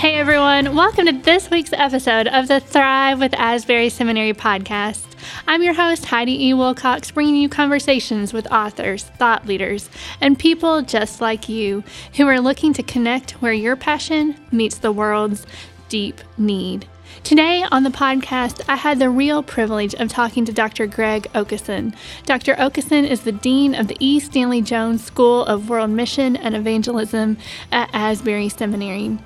[0.00, 5.04] Hey everyone, welcome to this week's episode of the Thrive with Asbury Seminary podcast.
[5.46, 6.54] I'm your host, Heidi E.
[6.54, 9.90] Wilcox, bringing you conversations with authors, thought leaders,
[10.22, 11.84] and people just like you
[12.14, 15.46] who are looking to connect where your passion meets the world's
[15.90, 16.86] deep need.
[17.22, 20.86] Today on the podcast, I had the real privilege of talking to Dr.
[20.86, 21.94] Greg Okesson.
[22.24, 22.54] Dr.
[22.54, 24.18] Okesson is the Dean of the E.
[24.20, 27.36] Stanley Jones School of World Mission and Evangelism
[27.70, 29.18] at Asbury Seminary.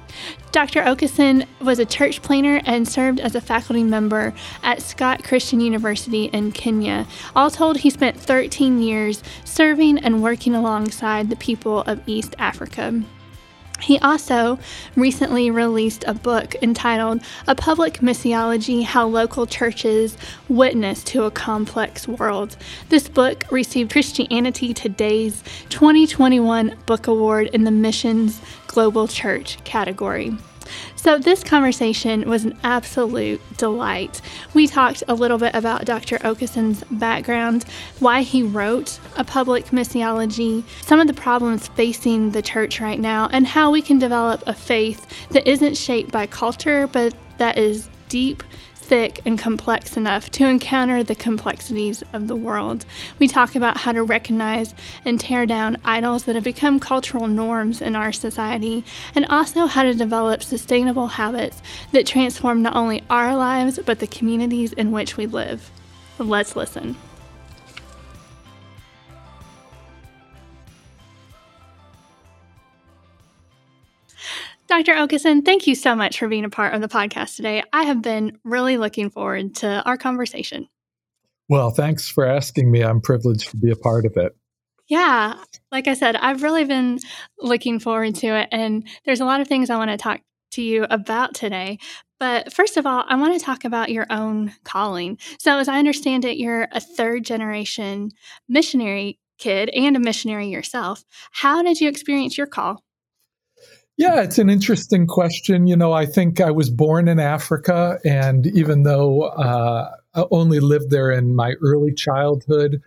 [0.52, 0.82] Dr.
[0.82, 6.24] Okesson was a church planter and served as a faculty member at Scott Christian University
[6.26, 7.06] in Kenya.
[7.34, 13.02] All told, he spent 13 years serving and working alongside the people of East Africa.
[13.80, 14.58] He also
[14.96, 20.16] recently released a book entitled A Public Missiology How Local Churches
[20.48, 22.56] Witness to a Complex World.
[22.88, 30.36] This book received Christianity Today's 2021 Book Award in the Missions Global Church category.
[31.04, 34.22] So, this conversation was an absolute delight.
[34.54, 36.18] We talked a little bit about Dr.
[36.24, 37.66] Okesson's background,
[37.98, 43.28] why he wrote a public missiology, some of the problems facing the church right now,
[43.32, 47.86] and how we can develop a faith that isn't shaped by culture, but that is
[48.08, 48.42] deep
[48.84, 52.84] thick and complex enough to encounter the complexities of the world.
[53.18, 57.80] We talk about how to recognize and tear down idols that have become cultural norms
[57.80, 63.34] in our society, and also how to develop sustainable habits that transform not only our
[63.34, 65.70] lives but the communities in which we live.
[66.18, 66.96] Let's listen.
[74.66, 74.94] Dr.
[74.94, 77.62] Okesson, thank you so much for being a part of the podcast today.
[77.72, 80.68] I have been really looking forward to our conversation.
[81.48, 82.82] Well, thanks for asking me.
[82.82, 84.34] I'm privileged to be a part of it.
[84.88, 85.36] Yeah,
[85.70, 86.98] like I said, I've really been
[87.38, 88.48] looking forward to it.
[88.52, 90.20] And there's a lot of things I want to talk
[90.52, 91.78] to you about today.
[92.18, 95.18] But first of all, I want to talk about your own calling.
[95.38, 98.10] So, as I understand it, you're a third generation
[98.48, 101.04] missionary kid and a missionary yourself.
[101.32, 102.82] How did you experience your call?
[103.96, 105.68] Yeah, it's an interesting question.
[105.68, 110.58] You know, I think I was born in Africa, and even though uh, I only
[110.58, 112.82] lived there in my early childhood,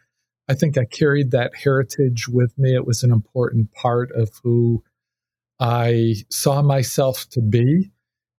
[0.50, 2.76] I think I carried that heritage with me.
[2.76, 4.84] It was an important part of who
[5.60, 7.92] I saw myself to be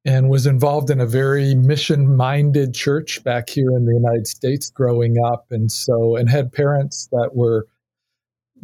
[0.05, 4.71] and was involved in a very mission minded church back here in the United States
[4.71, 5.47] growing up.
[5.51, 7.67] And so, and had parents that were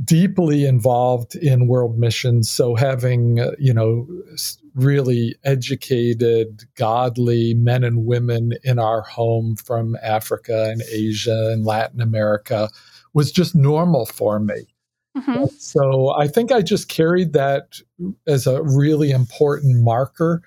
[0.03, 2.51] deeply involved in world missions.
[2.51, 4.07] So having, uh, you know,
[4.75, 12.01] really educated, godly men and women in our home from Africa and Asia and Latin
[12.01, 12.71] America
[13.13, 14.67] was just normal for me.
[15.17, 15.45] Mm-hmm.
[15.59, 17.79] So I think I just carried that
[18.27, 20.43] as a really important marker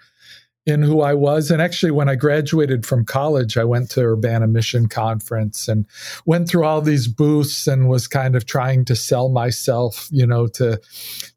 [0.68, 1.50] in who I was.
[1.50, 5.88] And actually, when I graduated from college, I went to Urbana Mission Conference and
[6.26, 10.46] went through all these booths and was kind of trying to sell myself, you know,
[10.48, 10.80] to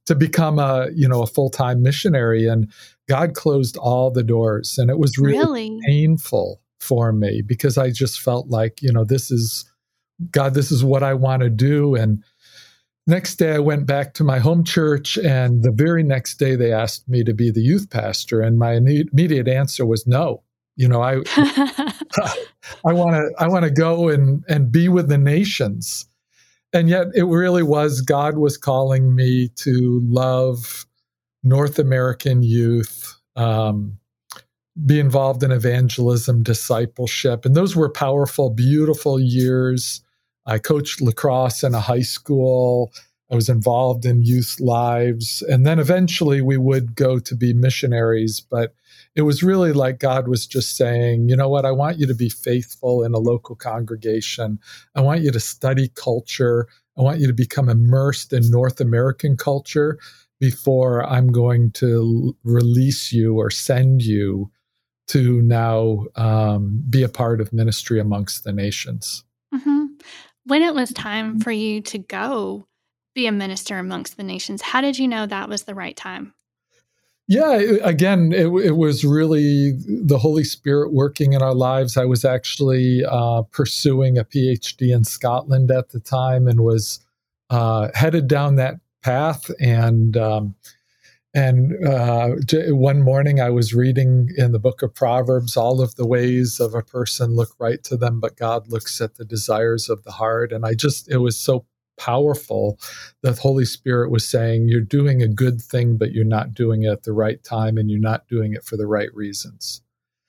[0.06, 2.48] to become a you know a full time missionary.
[2.48, 2.70] And
[3.08, 7.90] God closed all the doors, and it was really, really painful for me because I
[7.90, 9.64] just felt like you know this is
[10.32, 12.24] God, this is what I want to do, and
[13.10, 16.72] Next day, I went back to my home church, and the very next day, they
[16.72, 18.40] asked me to be the youth pastor.
[18.40, 20.44] And my immediate answer was no.
[20.76, 21.14] You know, I
[22.86, 26.08] I want to I want to go and and be with the nations.
[26.72, 30.86] And yet, it really was God was calling me to love
[31.42, 33.98] North American youth, um,
[34.86, 40.00] be involved in evangelism, discipleship, and those were powerful, beautiful years
[40.50, 42.92] I coached lacrosse in a high school.
[43.30, 45.42] I was involved in youth lives.
[45.42, 48.40] And then eventually we would go to be missionaries.
[48.40, 48.74] But
[49.14, 51.64] it was really like God was just saying, you know what?
[51.64, 54.58] I want you to be faithful in a local congregation.
[54.96, 56.66] I want you to study culture.
[56.98, 60.00] I want you to become immersed in North American culture
[60.40, 64.50] before I'm going to release you or send you
[65.08, 69.22] to now um, be a part of ministry amongst the nations.
[69.54, 69.79] Mm-hmm
[70.44, 72.66] when it was time for you to go
[73.14, 76.34] be a minister amongst the nations, how did you know that was the right time?
[77.30, 81.96] Yeah, again, it, it, was really the Holy Spirit working in our lives.
[81.96, 86.98] I was actually uh, pursuing a PhD in Scotland at the time and was
[87.48, 89.48] uh, headed down that path.
[89.60, 90.56] And um,
[91.32, 92.30] and uh,
[92.68, 96.74] one morning I was reading in the book of Proverbs all of the ways of
[96.74, 100.52] a person look right to them, but God looks at the desires of the heart.
[100.52, 101.66] And I just, it was so
[101.96, 102.78] powerful.
[103.22, 106.82] That the Holy Spirit was saying, You're doing a good thing, but you're not doing
[106.82, 109.82] it at the right time and you're not doing it for the right reasons.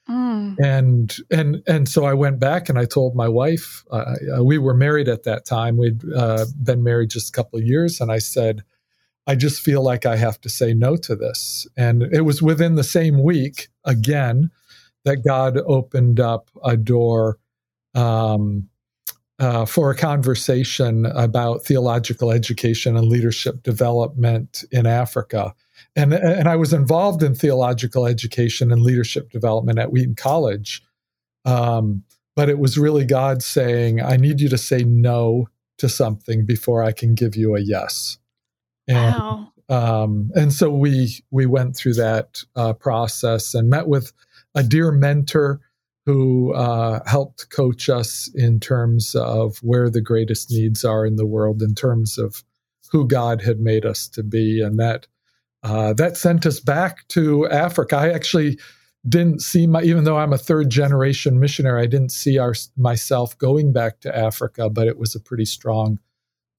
[0.10, 0.58] Mm.
[0.62, 3.84] And and and so I went back and I told my wife.
[3.90, 5.78] Uh, uh, we were married at that time.
[5.78, 8.64] We'd uh, been married just a couple of years, and I said,
[9.28, 12.76] "I just feel like I have to say no to this." And it was within
[12.76, 14.52] the same week again
[15.06, 17.38] that God opened up a door
[17.96, 18.70] um,
[19.40, 25.54] uh, for a conversation about theological education and leadership development in Africa.
[25.96, 30.84] And, and I was involved in theological education and leadership development at Wheaton College.
[31.44, 32.04] Um,
[32.36, 35.48] but it was really God saying, I need you to say no
[35.80, 38.20] to something before I can give you a yes.
[38.92, 39.48] And, wow.
[39.70, 44.12] Um, and so we we went through that uh, process and met with
[44.54, 45.62] a dear mentor
[46.06, 51.26] who uh, helped coach us in terms of where the greatest needs are in the
[51.26, 52.44] world, in terms of
[52.92, 55.08] who God had made us to be, and that
[55.64, 57.96] uh, that sent us back to Africa.
[57.96, 58.60] I actually
[59.08, 63.38] didn't see my, even though I'm a third generation missionary, I didn't see our, myself
[63.38, 66.00] going back to Africa, but it was a pretty strong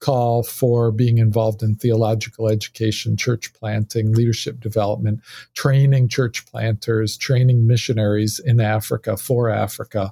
[0.03, 5.21] call for being involved in theological education, church planting, leadership development,
[5.55, 10.11] training church planters, training missionaries in Africa for Africa.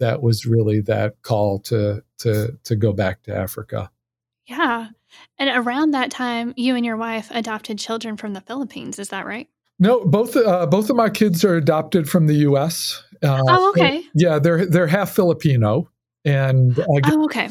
[0.00, 3.90] That was really that call to to to go back to Africa.
[4.46, 4.88] Yeah.
[5.38, 8.98] And around that time, you and your wife adopted children from the Philippines.
[8.98, 9.48] Is that right?
[9.78, 13.02] No, both uh, both of my kids are adopted from the U.S.
[13.22, 14.02] Uh, oh, okay.
[14.14, 15.88] yeah, they're they're half Filipino,
[16.24, 17.48] and uh, oh, okay.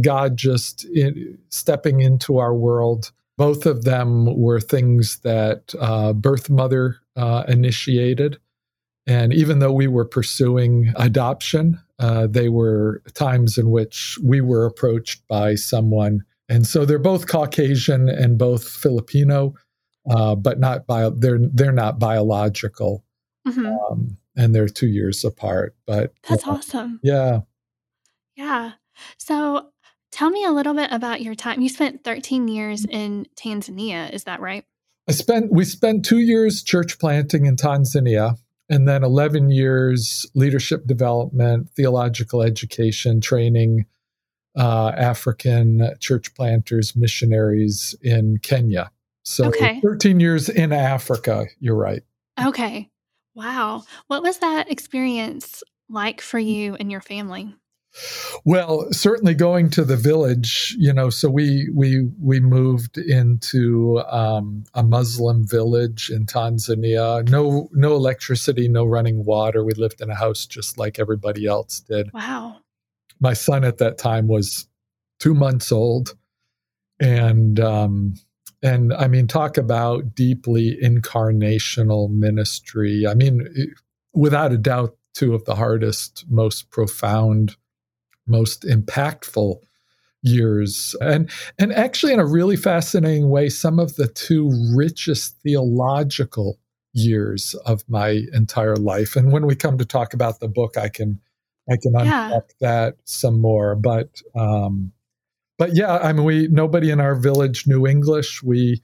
[0.00, 3.12] God just in, stepping into our world.
[3.36, 8.38] Both of them were things that uh, birth mother uh, initiated,
[9.06, 14.66] and even though we were pursuing adoption, uh, they were times in which we were
[14.66, 19.54] approached by someone, and so they're both Caucasian and both Filipino,
[20.10, 21.10] uh, but not bio.
[21.10, 23.04] They're they're not biological.
[23.48, 23.66] Mm-hmm.
[23.66, 25.74] Um, and they're two years apart.
[25.86, 27.00] But that's awesome.
[27.02, 27.40] Yeah.
[28.36, 28.72] Yeah.
[29.18, 29.70] So
[30.12, 31.60] tell me a little bit about your time.
[31.60, 34.64] You spent 13 years in Tanzania, is that right?
[35.08, 38.36] I spent we spent 2 years church planting in Tanzania
[38.68, 43.86] and then 11 years leadership development, theological education, training
[44.56, 48.90] uh, African church planters, missionaries in Kenya.
[49.24, 49.80] So okay.
[49.80, 52.02] 13 years in Africa, you're right.
[52.42, 52.88] Okay.
[53.34, 53.84] Wow.
[54.06, 57.54] What was that experience like for you and your family?
[58.44, 61.10] Well, certainly going to the village, you know.
[61.10, 67.28] So we we we moved into um, a Muslim village in Tanzania.
[67.28, 69.64] No no electricity, no running water.
[69.64, 72.12] We lived in a house just like everybody else did.
[72.12, 72.58] Wow.
[73.18, 74.66] My son at that time was
[75.18, 76.16] two months old,
[77.00, 78.14] and um,
[78.62, 83.06] and I mean, talk about deeply incarnational ministry.
[83.06, 83.46] I mean,
[84.12, 87.56] without a doubt, two of the hardest, most profound
[88.30, 89.60] most impactful
[90.22, 90.94] years.
[91.00, 96.58] And and actually in a really fascinating way some of the two richest theological
[96.92, 99.16] years of my entire life.
[99.16, 101.20] And when we come to talk about the book i can
[101.70, 102.26] i can yeah.
[102.26, 103.74] unpack that some more.
[103.76, 104.92] But um
[105.58, 108.42] but yeah i mean we nobody in our village knew english.
[108.42, 108.82] We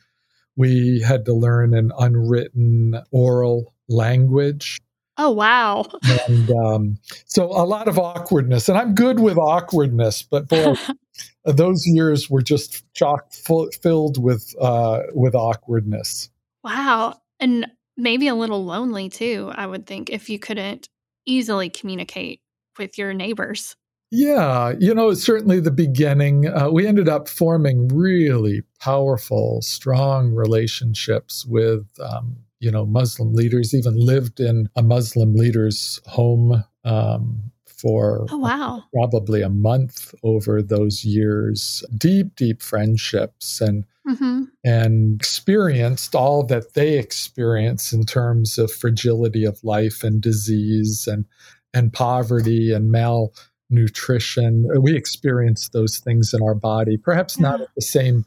[0.56, 4.80] we had to learn an unwritten oral language
[5.18, 5.86] Oh, wow.
[6.28, 8.68] and um, so a lot of awkwardness.
[8.68, 10.74] And I'm good with awkwardness, but boy,
[11.44, 16.30] those years were just chock full, filled with, uh, with awkwardness.
[16.62, 17.20] Wow.
[17.40, 20.88] And maybe a little lonely too, I would think, if you couldn't
[21.24, 22.40] easily communicate
[22.78, 23.76] with your neighbors.
[24.10, 31.44] Yeah, you know, certainly the beginning, uh, we ended up forming really powerful, strong relationships
[31.44, 38.26] with um, you know, Muslim leaders, even lived in a Muslim leader's home um, for
[38.30, 38.82] oh, wow.
[38.92, 41.84] probably a month over those years.
[41.96, 44.44] Deep, deep friendships and mm-hmm.
[44.64, 51.26] and experienced all that they experience in terms of fragility of life and disease and
[51.74, 54.66] and poverty and malnutrition.
[54.80, 57.50] We experience those things in our body, perhaps yeah.
[57.50, 58.24] not at the same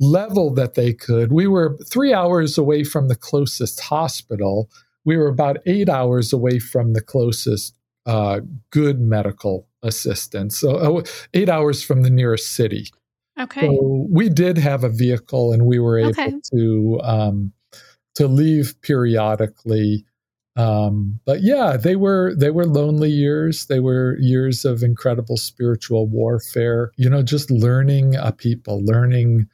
[0.00, 1.32] level that they could.
[1.32, 4.68] We were three hours away from the closest hospital.
[5.04, 10.58] We were about eight hours away from the closest uh, good medical assistance.
[10.58, 12.86] So uh, eight hours from the nearest city.
[13.40, 13.66] Okay.
[13.66, 16.32] So we did have a vehicle, and we were able okay.
[16.52, 17.52] to um,
[18.14, 20.04] to leave periodically
[20.56, 23.66] Um, but yeah, they were they were lonely years.
[23.66, 26.92] They were years of incredible spiritual warfare.
[26.96, 29.48] You know, just learning a people, learning,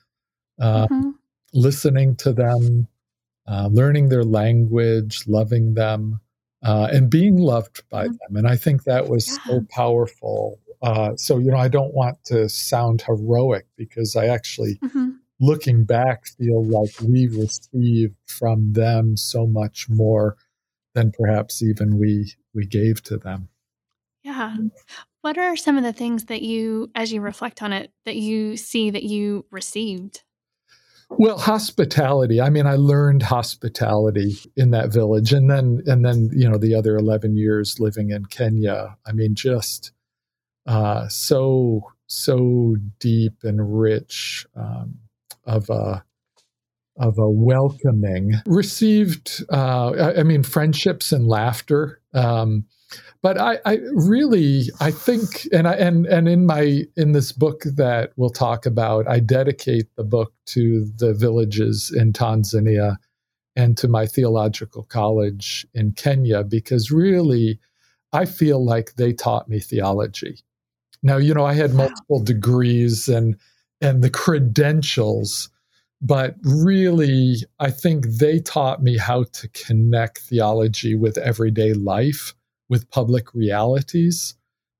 [0.60, 1.10] uh, mm-hmm.
[1.52, 2.88] listening to them,
[3.48, 6.20] uh, learning their language, loving them,
[6.62, 8.12] uh, and being loved by mm-hmm.
[8.12, 8.36] them.
[8.36, 9.44] And I think that was yeah.
[9.46, 10.60] so powerful.
[10.82, 14.78] Uh, so you know, I don't want to sound heroic because I actually.
[14.82, 20.36] Mm-hmm looking back feel like we received from them so much more
[20.94, 23.48] than perhaps even we we gave to them.
[24.22, 24.56] Yeah.
[25.22, 28.56] What are some of the things that you as you reflect on it that you
[28.56, 30.22] see that you received?
[31.10, 32.40] Well, hospitality.
[32.40, 36.74] I mean, I learned hospitality in that village and then and then, you know, the
[36.74, 38.96] other 11 years living in Kenya.
[39.06, 39.92] I mean, just
[40.66, 44.98] uh so so deep and rich um
[45.44, 46.04] of a
[46.98, 52.66] of a welcoming received uh, I, mean friendships and laughter um,
[53.22, 57.62] but I, I, really I think and I and and in my in this book
[57.64, 62.96] that we'll talk about I dedicate the book to the villages in Tanzania
[63.56, 67.58] and to my theological college in Kenya because really
[68.12, 70.40] I feel like they taught me theology.
[71.02, 73.36] Now you know I had multiple degrees and
[73.80, 75.50] and the credentials
[76.02, 82.34] but really, I think they taught me how to connect theology with everyday life,
[82.70, 84.34] with public realities.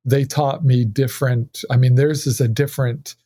[0.07, 3.17] They taught me different, I mean, theirs is a different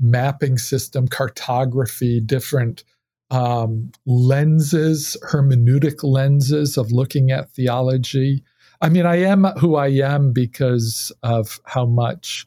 [0.00, 2.82] mapping system, cartography, different
[3.30, 8.42] um, lenses, hermeneutic lenses of looking at theology.
[8.80, 12.46] I mean, I am who I am because of how much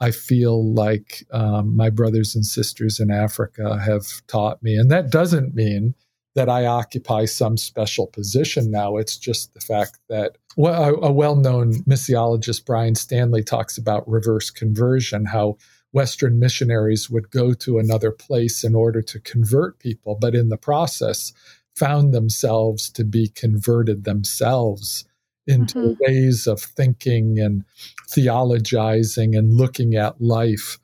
[0.00, 4.76] I feel like um, my brothers and sisters in Africa have taught me.
[4.76, 5.94] And that doesn't mean
[6.34, 8.96] that I occupy some special position now.
[8.96, 14.08] It's just the fact that well, a, a well known missiologist, Brian Stanley, talks about
[14.08, 15.56] reverse conversion, how
[15.92, 20.56] Western missionaries would go to another place in order to convert people, but in the
[20.56, 21.32] process
[21.74, 25.04] found themselves to be converted themselves
[25.46, 26.02] into mm-hmm.
[26.06, 27.64] ways of thinking and
[28.08, 30.78] theologizing and looking at life.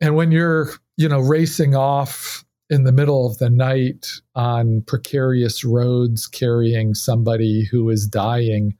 [0.00, 5.64] And when you're, you know, racing off in the middle of the night on precarious
[5.64, 8.76] roads carrying somebody who is dying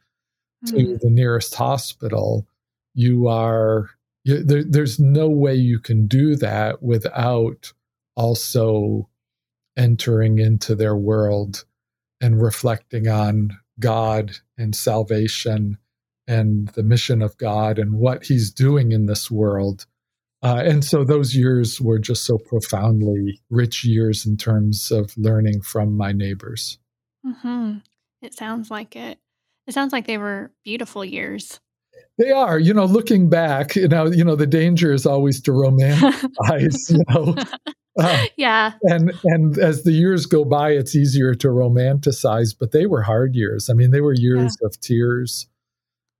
[0.65, 0.77] mm-hmm.
[0.77, 2.47] to the nearest hospital,
[2.95, 3.91] you are
[4.25, 7.73] you, there, there's no way you can do that without
[8.17, 9.09] also
[9.77, 11.65] entering into their world
[12.21, 15.79] and reflecting on God and salvation
[16.29, 19.87] and the mission of God and what He's doing in this world.
[20.43, 25.61] Uh, and so those years were just so profoundly rich years in terms of learning
[25.61, 26.79] from my neighbors.
[27.27, 27.79] Mm-hmm.
[28.23, 29.19] It sounds like it.
[29.67, 31.61] It sounds like they were beautiful years.
[32.19, 35.53] They are, you know, looking back, you know, you know, the danger is always to
[35.53, 37.37] romanticize, you know,
[38.01, 38.73] uh, yeah.
[38.83, 43.35] And and as the years go by, it's easier to romanticize, but they were hard
[43.35, 43.69] years.
[43.71, 44.67] I mean, they were years yeah.
[44.67, 45.47] of tears.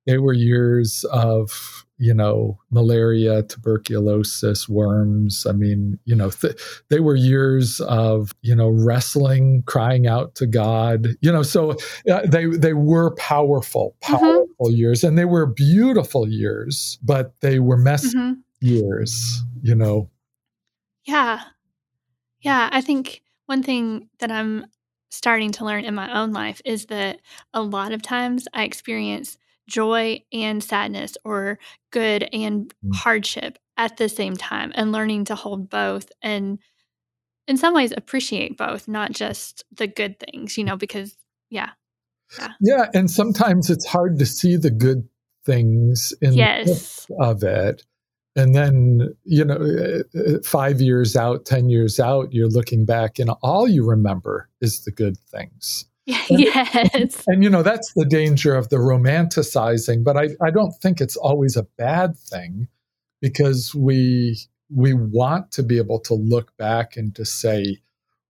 [0.07, 5.45] They were years of, you know, malaria, tuberculosis, worms.
[5.47, 6.55] I mean, you know, th-
[6.89, 11.09] they were years of, you know, wrestling, crying out to God.
[11.21, 11.77] You know, so
[12.11, 14.15] uh, they they were powerful, mm-hmm.
[14.15, 14.75] powerful mm-hmm.
[14.75, 18.39] years, and they were beautiful years, but they were messy mm-hmm.
[18.61, 19.43] years.
[19.61, 20.09] You know.
[21.05, 21.41] Yeah,
[22.41, 24.65] yeah, I think one thing that I'm
[25.11, 27.19] starting to learn in my own life is that
[27.53, 29.37] a lot of times I experience
[29.67, 31.59] joy and sadness or
[31.91, 32.95] good and mm.
[32.95, 36.59] hardship at the same time and learning to hold both and
[37.47, 41.15] in some ways appreciate both not just the good things you know because
[41.49, 41.71] yeah
[42.37, 45.07] yeah yeah and sometimes it's hard to see the good
[45.45, 47.07] things in yes.
[47.19, 47.83] of it
[48.35, 53.19] and then you know uh, uh, five years out ten years out you're looking back
[53.19, 55.85] and all you remember is the good things
[56.29, 60.73] and, yes and, you know that's the danger of the romanticizing but I, I don't
[60.81, 62.67] think it's always a bad thing
[63.21, 64.39] because we
[64.73, 67.81] we want to be able to look back and to say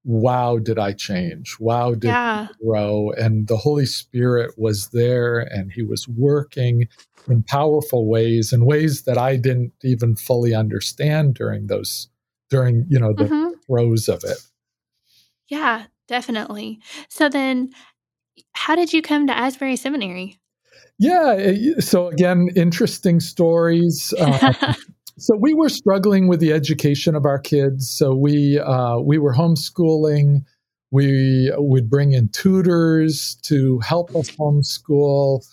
[0.03, 2.47] wow did i change wow did yeah.
[2.49, 6.89] I grow and the holy spirit was there and he was working
[7.27, 12.09] in powerful ways in ways that I didn't even fully understand during those
[12.49, 13.49] during you know the mm-hmm.
[13.65, 14.37] throes of it.
[15.47, 16.81] Yeah, definitely.
[17.07, 17.71] So then
[18.51, 20.37] how did you come to Asbury Seminary?
[20.99, 24.13] Yeah, eh, so again, interesting stories.
[24.19, 24.73] Uh,
[25.17, 27.89] so we were struggling with the education of our kids.
[27.89, 30.41] So we uh, we were homeschooling.
[30.91, 35.47] We would bring in tutors to help us homeschool.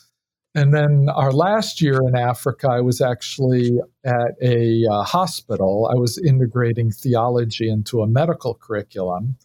[0.56, 5.88] And then our last year in Africa, I was actually at a uh, hospital.
[5.88, 9.36] I was integrating theology into a medical curriculum.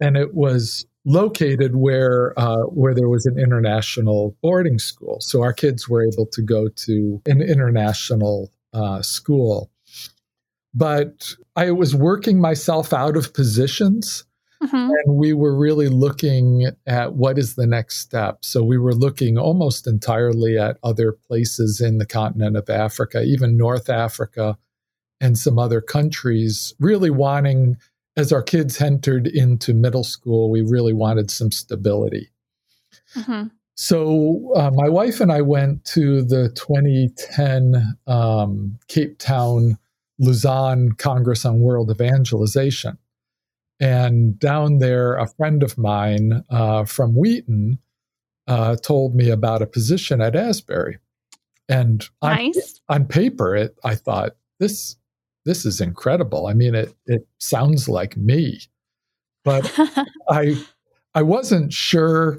[0.00, 5.20] And it was located where uh, where there was an international boarding school.
[5.20, 9.70] So our kids were able to go to an international uh, school.
[10.72, 14.24] But I was working myself out of positions.
[14.62, 14.76] Mm-hmm.
[14.76, 18.38] And we were really looking at what is the next step.
[18.42, 23.58] So we were looking almost entirely at other places in the continent of Africa, even
[23.58, 24.56] North Africa
[25.20, 27.76] and some other countries, really wanting
[28.16, 32.30] as our kids entered into middle school, we really wanted some stability.
[33.16, 33.48] Mm-hmm.
[33.76, 39.78] So uh, my wife and I went to the 2010 um, Cape Town
[40.18, 42.98] Lausanne Congress on World Evangelization.
[43.80, 47.78] And down there, a friend of mine uh, from Wheaton
[48.46, 50.98] uh, told me about a position at Asbury.
[51.68, 52.80] And nice.
[52.88, 54.96] on, on paper, it, I thought, this
[55.44, 56.46] this is incredible.
[56.46, 58.60] I mean, it it sounds like me,
[59.44, 59.70] but
[60.28, 60.56] I
[61.14, 62.38] I wasn't sure.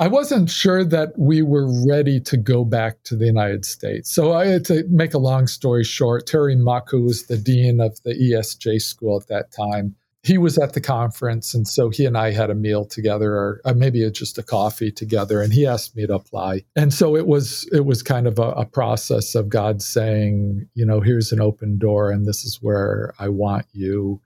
[0.00, 4.08] I wasn't sure that we were ready to go back to the United States.
[4.08, 6.28] So I to make a long story short.
[6.28, 10.72] Terry who was the dean of the ESJ school at that time, he was at
[10.72, 14.36] the conference, and so he and I had a meal together, or, uh, maybe just
[14.36, 15.40] a coffee together.
[15.40, 18.50] And he asked me to apply, and so it was it was kind of a,
[18.50, 23.14] a, process of God saying, you know, here's an open door, and this is where
[23.18, 24.20] I want you.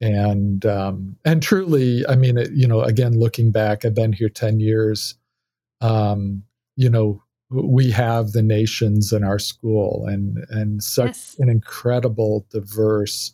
[0.00, 4.28] And um, and truly, I mean, it, you know, again, looking back, I've been here
[4.28, 5.14] ten years.
[5.80, 6.42] Um,
[6.76, 11.36] you know, we have the nations in our school, and and such yes.
[11.38, 13.32] an incredible, diverse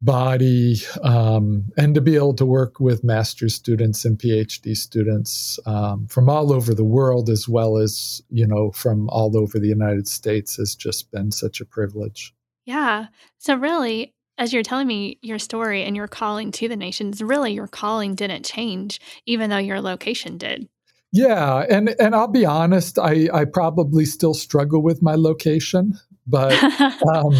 [0.00, 6.06] body um, and to be able to work with master's students and phd students um,
[6.06, 10.06] from all over the world as well as you know from all over the united
[10.06, 12.32] states has just been such a privilege.
[12.64, 13.06] Yeah.
[13.38, 17.52] So really as you're telling me your story and your calling to the nations really
[17.52, 20.68] your calling didn't change even though your location did.
[21.10, 26.52] Yeah and and i'll be honest i i probably still struggle with my location but
[27.14, 27.34] um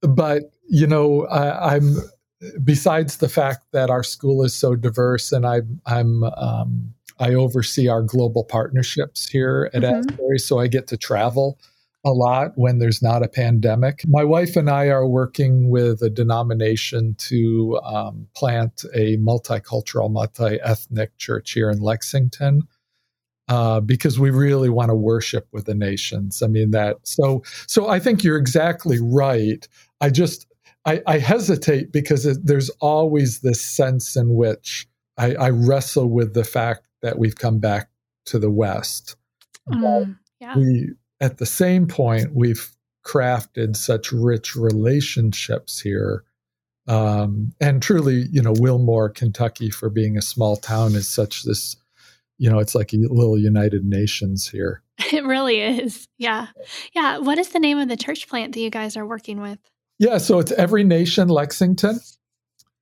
[0.00, 1.98] but you know, I, am
[2.64, 7.88] besides the fact that our school is so diverse, and I, I'm um, I oversee
[7.88, 10.08] our global partnerships here at mm-hmm.
[10.08, 11.58] Asbury, so I get to travel
[12.06, 14.00] a lot when there's not a pandemic.
[14.06, 20.58] My wife and I are working with a denomination to um, plant a multicultural, multi
[20.62, 22.62] ethnic church here in Lexington.
[23.48, 26.42] Uh, because we really want to worship with the nations.
[26.42, 26.96] I mean that.
[27.02, 29.68] So, so I think you're exactly right.
[30.00, 30.46] I just
[30.84, 36.34] I, I hesitate because it, there's always this sense in which I, I, wrestle with
[36.34, 37.90] the fact that we've come back
[38.26, 39.16] to the West.
[39.68, 40.56] Mm, yeah.
[40.56, 40.90] We,
[41.20, 42.70] at the same point, we've
[43.06, 46.24] crafted such rich relationships here.
[46.88, 51.76] Um, and truly, you know, Wilmore, Kentucky, for being a small town, is such this,
[52.38, 54.82] you know, it's like a little United Nations here.
[55.12, 56.08] It really is.
[56.16, 56.46] Yeah.
[56.94, 57.18] Yeah.
[57.18, 59.58] What is the name of the church plant that you guys are working with?
[60.02, 62.00] Yeah, so it's Every Nation Lexington.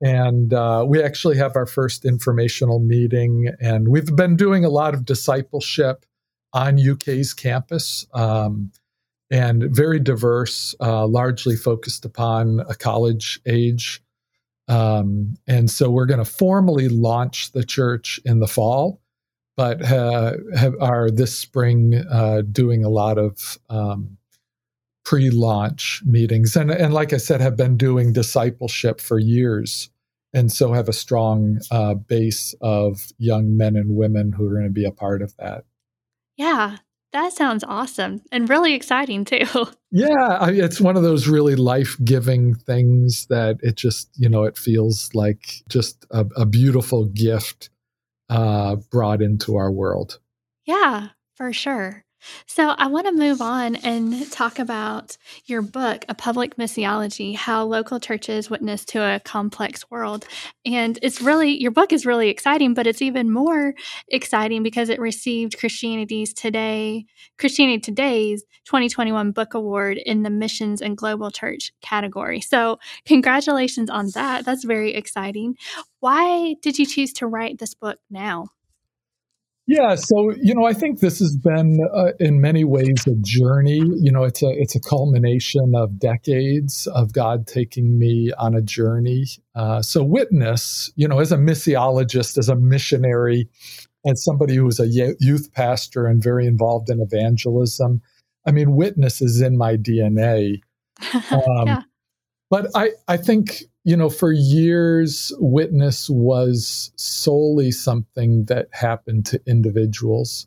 [0.01, 4.95] And uh, we actually have our first informational meeting, and we've been doing a lot
[4.95, 6.07] of discipleship
[6.55, 8.73] on UK's campus um,
[9.31, 14.03] and very diverse, uh, largely focused upon a college age.
[14.67, 18.99] Um, and so we're going to formally launch the church in the fall,
[19.59, 24.17] but uh, have, are this spring uh, doing a lot of um,
[25.11, 26.55] pre-launch meetings.
[26.55, 29.91] And and like i said have been doing discipleship for years.
[30.33, 34.67] And so have a strong uh, base of young men and women who are going
[34.67, 35.65] to be a part of that.
[36.37, 36.77] Yeah
[37.13, 39.45] that sounds awesome and really exciting too.
[39.91, 44.57] Yeah I, it's one of those really life-giving things that it just you know it
[44.57, 47.71] feels like just a, a beautiful gift
[48.29, 50.21] uh, brought into our world.
[50.67, 52.05] Yeah for sure
[52.47, 57.65] so, I want to move on and talk about your book, A Public Missiology How
[57.65, 60.27] Local Churches Witness to a Complex World.
[60.65, 63.75] And it's really, your book is really exciting, but it's even more
[64.09, 67.07] exciting because it received Christianity's Today,
[67.39, 72.41] Christianity Today's 2021 Book Award in the Missions and Global Church category.
[72.41, 74.45] So, congratulations on that.
[74.45, 75.57] That's very exciting.
[76.01, 78.49] Why did you choose to write this book now?
[79.67, 83.81] Yeah, so you know, I think this has been, uh, in many ways, a journey.
[84.01, 88.63] You know, it's a it's a culmination of decades of God taking me on a
[88.63, 89.27] journey.
[89.55, 93.49] Uh, so, witness, you know, as a missiologist, as a missionary,
[94.07, 98.01] as somebody who was a youth pastor and very involved in evangelism,
[98.47, 100.61] I mean, witness is in my DNA.
[101.33, 101.83] Um, yeah.
[102.51, 109.41] But I I think you know, for years, witness was solely something that happened to
[109.47, 110.47] individuals.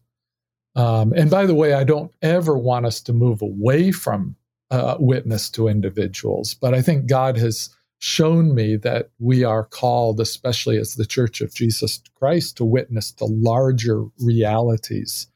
[0.75, 4.35] Um, and by the way, I don't ever want us to move away from
[4.71, 7.69] uh, witness to individuals, but I think God has
[7.99, 13.11] shown me that we are called, especially as the Church of Jesus Christ, to witness
[13.11, 15.27] the larger realities.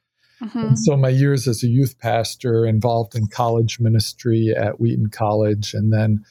[0.42, 0.76] Mm-hmm.
[0.76, 5.92] so, my years as a youth pastor, involved in college ministry at Wheaton College, and
[5.92, 6.24] then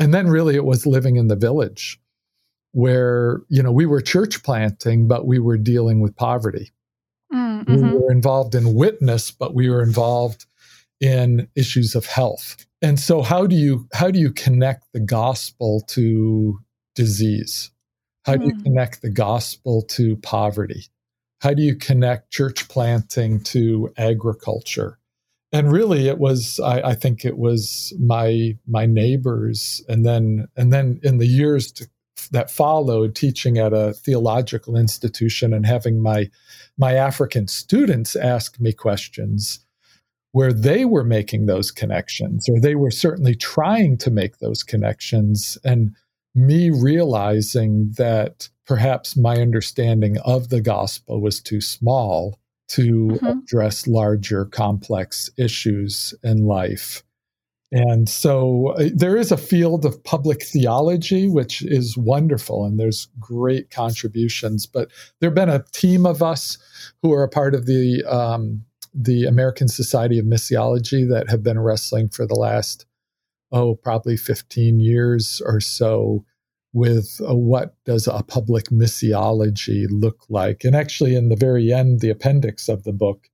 [0.00, 2.00] and then really it was living in the village
[2.72, 6.70] where, you know, we were church planting, but we were dealing with poverty.
[7.32, 7.74] Mm-hmm.
[7.74, 10.46] We were involved in witness, but we were involved
[11.00, 12.66] in issues of health.
[12.82, 16.58] And so how do you how do you connect the gospel to
[16.94, 17.70] disease?
[18.24, 18.64] How do you mm.
[18.64, 20.84] connect the gospel to poverty?
[21.40, 24.98] How do you connect church planting to agriculture?
[25.52, 29.82] And really it was I, I, think it was my my neighbors.
[29.88, 31.88] And then and then in the years to,
[32.30, 36.30] that followed teaching at a theological institution and having my
[36.76, 39.64] my african students ask me questions
[40.32, 45.58] where they were making those connections or they were certainly trying to make those connections
[45.64, 45.94] and
[46.34, 52.38] me realizing that perhaps my understanding of the gospel was too small
[52.70, 53.26] to mm-hmm.
[53.26, 57.02] address larger complex issues in life.
[57.72, 63.08] And so uh, there is a field of public theology, which is wonderful, and there's
[63.18, 64.66] great contributions.
[64.66, 66.58] But there have been a team of us
[67.02, 71.60] who are a part of the um, the American Society of Missiology that have been
[71.60, 72.86] wrestling for the last
[73.52, 76.24] oh probably 15 years or so
[76.72, 80.64] with uh, what does a public missiology look like.
[80.64, 83.28] And actually, in the very end, the appendix of the book,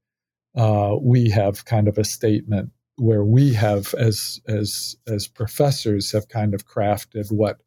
[0.57, 6.29] uh, we have kind of a statement where we have, as as as professors, have
[6.29, 7.59] kind of crafted what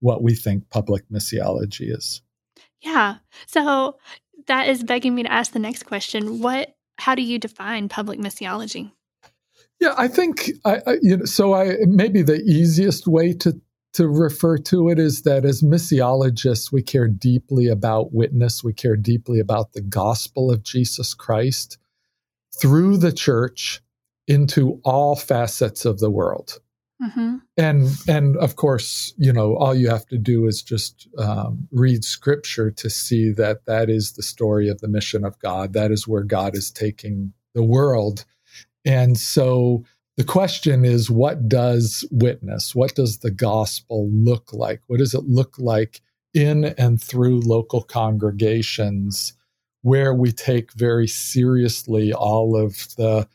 [0.00, 2.22] what we think public missiology is.
[2.80, 3.16] Yeah.
[3.46, 3.98] So
[4.46, 6.40] that is begging me to ask the next question.
[6.40, 6.74] What?
[6.98, 8.92] How do you define public missiology?
[9.80, 11.24] Yeah, I think I, I you know.
[11.24, 13.60] So I maybe the easiest way to
[13.94, 18.64] to refer to it is that as missiologists, we care deeply about witness.
[18.64, 21.78] We care deeply about the gospel of Jesus Christ
[22.58, 23.82] through the church
[24.26, 26.58] into all facets of the world.
[27.02, 27.36] Mm-hmm.
[27.56, 32.04] And and of course, you know, all you have to do is just um, read
[32.04, 35.72] Scripture to see that that is the story of the mission of God.
[35.72, 38.24] That is where God is taking the world.
[38.84, 39.84] And so
[40.16, 44.80] the question is what does witness, what does the gospel look like?
[44.86, 46.00] What does it look like
[46.34, 49.34] in and through local congregations
[49.82, 53.28] where we take very seriously all of the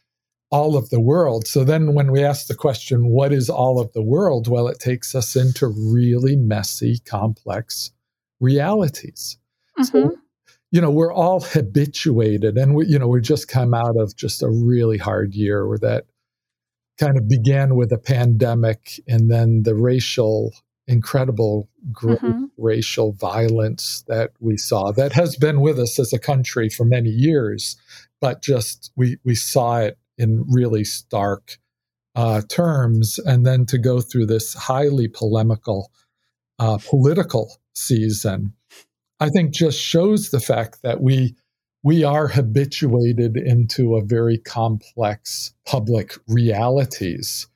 [0.50, 1.46] all of the world.
[1.46, 4.48] So then when we ask the question, what is all of the world?
[4.48, 7.92] Well, it takes us into really messy, complex
[8.40, 9.38] realities.
[9.78, 9.84] Mm-hmm.
[9.84, 10.18] So,
[10.72, 14.42] you know, we're all habituated and we, you know, we just come out of just
[14.42, 16.06] a really hard year where that
[16.98, 20.54] kind of began with a pandemic and then the racial
[20.88, 22.46] incredible mm-hmm.
[22.58, 27.10] racial violence that we saw that has been with us as a country for many
[27.10, 27.76] years
[28.22, 31.58] but just we we saw it in really stark
[32.16, 35.92] uh, terms and then to go through this highly polemical
[36.58, 38.54] uh, political season
[39.20, 41.36] i think just shows the fact that we
[41.88, 47.48] we are habituated into a very complex public realities.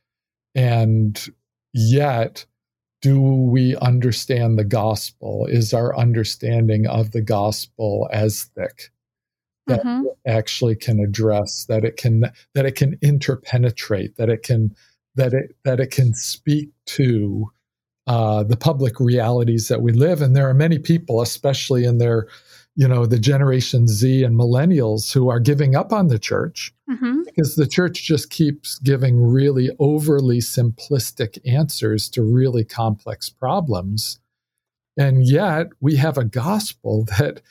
[0.56, 1.22] And
[1.74, 2.46] yet,
[3.02, 5.48] do we understand the gospel?
[5.48, 8.92] Is our understanding of the gospel as thick
[9.68, 10.06] that mm-hmm.
[10.26, 14.74] actually can address that it can that it can interpenetrate that it can
[15.14, 17.52] that it that it can speak to
[18.08, 22.28] uh, the public realities that we live and there are many people especially in their
[22.76, 27.22] you know the generation z and millennials who are giving up on the church mm-hmm.
[27.26, 34.20] because the church just keeps giving really overly simplistic answers to really complex problems
[34.98, 37.42] and yet we have a gospel that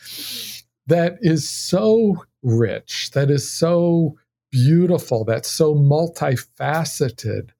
[0.87, 4.17] that is so rich that is so
[4.51, 7.51] beautiful that's so multifaceted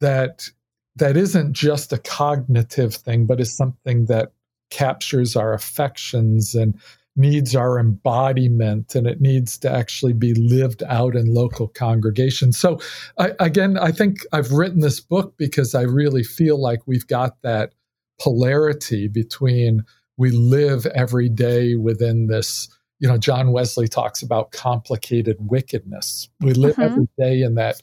[0.00, 0.48] that
[0.96, 4.32] that isn't just a cognitive thing but is something that
[4.70, 6.80] captures our affections and
[7.20, 12.58] needs our embodiment and it needs to actually be lived out in local congregations.
[12.58, 12.80] So,
[13.18, 17.40] I, again, I think I've written this book because I really feel like we've got
[17.42, 17.74] that
[18.20, 19.84] polarity between
[20.16, 22.68] we live every day within this.
[22.98, 26.28] You know, John Wesley talks about complicated wickedness.
[26.40, 26.82] We live mm-hmm.
[26.82, 27.82] every day in that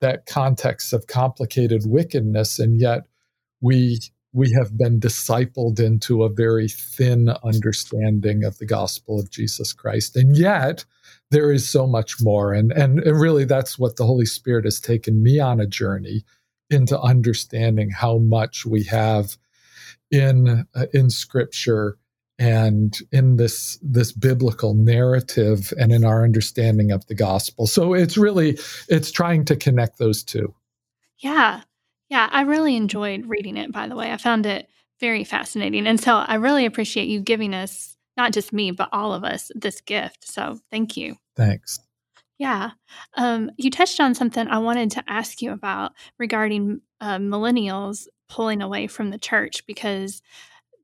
[0.00, 3.02] that context of complicated wickedness, and yet
[3.60, 3.98] we
[4.32, 10.16] we have been discipled into a very thin understanding of the gospel of Jesus Christ.
[10.16, 10.84] And yet,
[11.30, 12.52] there is so much more.
[12.52, 16.24] And, and, and really, that's what the Holy Spirit has taken me on a journey
[16.70, 19.36] into understanding how much we have
[20.10, 21.96] in, uh, in Scripture
[22.38, 28.16] and in this this biblical narrative and in our understanding of the gospel so it's
[28.16, 28.56] really
[28.88, 30.54] it's trying to connect those two
[31.18, 31.62] yeah
[32.08, 34.12] yeah, I really enjoyed reading it, by the way.
[34.12, 34.68] I found it
[35.00, 35.86] very fascinating.
[35.86, 39.50] And so I really appreciate you giving us, not just me, but all of us,
[39.54, 40.26] this gift.
[40.26, 41.16] So thank you.
[41.36, 41.78] Thanks.
[42.38, 42.70] Yeah.
[43.16, 48.62] Um, you touched on something I wanted to ask you about regarding uh, millennials pulling
[48.62, 50.22] away from the church because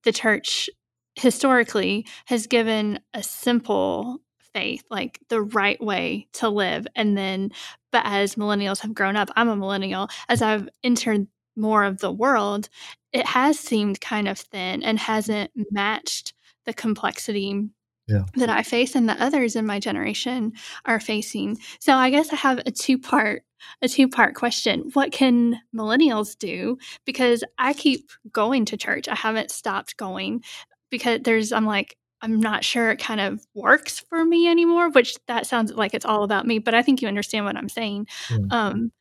[0.04, 0.68] the church
[1.14, 4.18] historically has given a simple
[4.52, 6.86] faith, like the right way to live.
[6.94, 7.50] And then,
[7.94, 12.10] but as millennials have grown up, I'm a millennial, as I've entered more of the
[12.10, 12.68] world,
[13.12, 17.68] it has seemed kind of thin and hasn't matched the complexity
[18.08, 18.24] yeah.
[18.34, 20.54] that I face and that others in my generation
[20.84, 21.60] are facing.
[21.78, 23.44] So I guess I have a two part
[23.80, 24.90] a two part question.
[24.94, 26.78] What can millennials do?
[27.04, 29.06] Because I keep going to church.
[29.06, 30.42] I haven't stopped going
[30.90, 35.18] because there's I'm like I'm not sure it kind of works for me anymore, which
[35.26, 38.06] that sounds like it's all about me, but I think you understand what I'm saying.
[38.28, 38.52] Mm.
[38.52, 38.92] Um,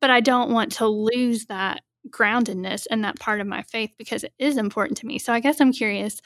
[0.00, 4.24] but I don't want to lose that groundedness and that part of my faith because
[4.24, 5.18] it is important to me.
[5.18, 6.20] So I guess I'm curious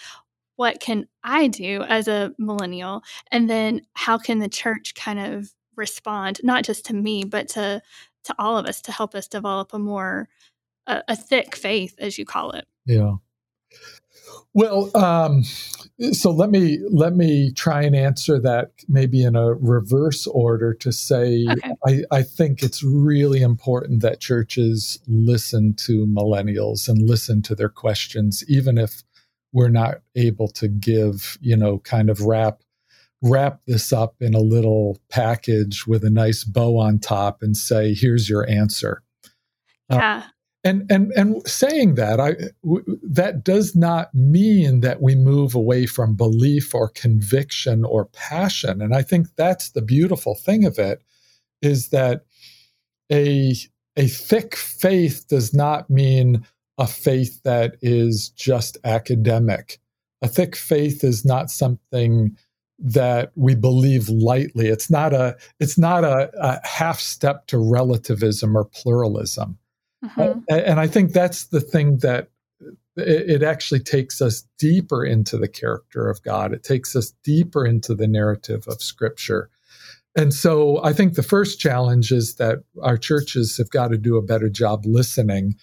[0.57, 3.03] what can I do as a millennial?
[3.31, 7.81] And then how can the church kind of respond, not just to me, but to
[8.25, 10.29] to all of us to help us develop a more
[10.87, 12.67] a, a thick faith, as you call it.
[12.85, 13.15] Yeah.
[14.53, 15.45] Well, um,
[16.13, 20.93] so let me let me try and answer that maybe in a reverse order to
[20.93, 21.75] say okay.
[21.87, 27.69] I, I think it's really important that churches listen to millennials and listen to their
[27.69, 29.05] questions, even if
[29.53, 32.63] we're not able to give, you know, kind of wrap
[33.23, 37.93] wrap this up in a little package with a nice bow on top and say,
[37.93, 39.03] here's your answer.
[39.91, 40.23] Uh, yeah.
[40.65, 45.87] And and and saying that i w- that does not mean that we move away
[45.87, 48.83] from belief or conviction or passion.
[48.83, 51.03] And i think that's the beautiful thing of it
[51.63, 52.25] is that
[53.13, 53.55] a
[53.97, 56.45] a thick faith does not mean
[56.79, 59.79] a faith that is just academic.
[60.23, 62.37] A thick faith is not something
[62.79, 64.69] that we believe lightly.
[64.69, 69.59] It's not a it's not a, a half step to relativism or pluralism
[70.05, 70.41] Mm-hmm.
[70.49, 72.31] and I think that's the thing that
[72.97, 76.53] it, actually takes us deeper into the character of God.
[76.53, 79.51] It takes us deeper into the narrative of Scripture.
[80.17, 84.17] And so I think the first challenge is that our churches have got to do
[84.17, 85.55] a better job listening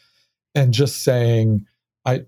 [0.55, 1.65] and just saying,
[2.05, 2.25] I,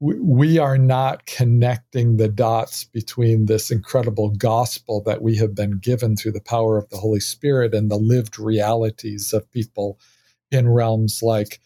[0.00, 6.16] we are not connecting the dots between this incredible gospel that we have been given
[6.16, 9.98] through the power of the Holy Spirit and the lived realities of people
[10.50, 11.60] in realms like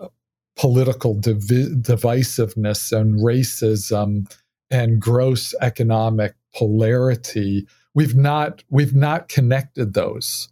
[0.00, 0.08] uh,
[0.56, 4.30] political divi- divisiveness and racism
[4.70, 10.48] and gross economic polarity we've not we've not connected those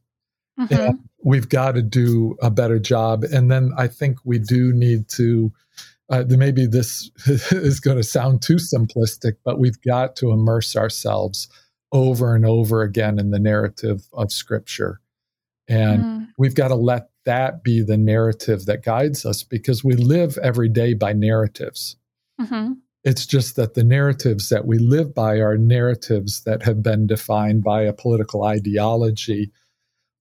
[0.58, 0.74] mm-hmm.
[0.74, 5.08] and we've got to do a better job and then i think we do need
[5.08, 5.52] to
[6.10, 11.48] uh, maybe this is going to sound too simplistic but we've got to immerse ourselves
[11.92, 15.00] over and over again in the narrative of scripture
[15.68, 16.28] and mm.
[16.38, 20.68] we've got to let that be the narrative that guides us because we live every
[20.68, 21.96] day by narratives.
[22.40, 22.72] Mm-hmm.
[23.04, 27.64] It's just that the narratives that we live by are narratives that have been defined
[27.64, 29.50] by a political ideology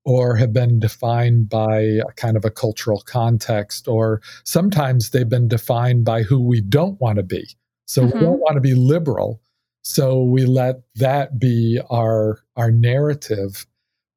[0.03, 5.47] or have been defined by a kind of a cultural context, or sometimes they've been
[5.47, 7.47] defined by who we don't want to be.
[7.85, 8.17] So mm-hmm.
[8.17, 9.41] we don't want to be liberal.
[9.83, 13.67] So we let that be our, our narrative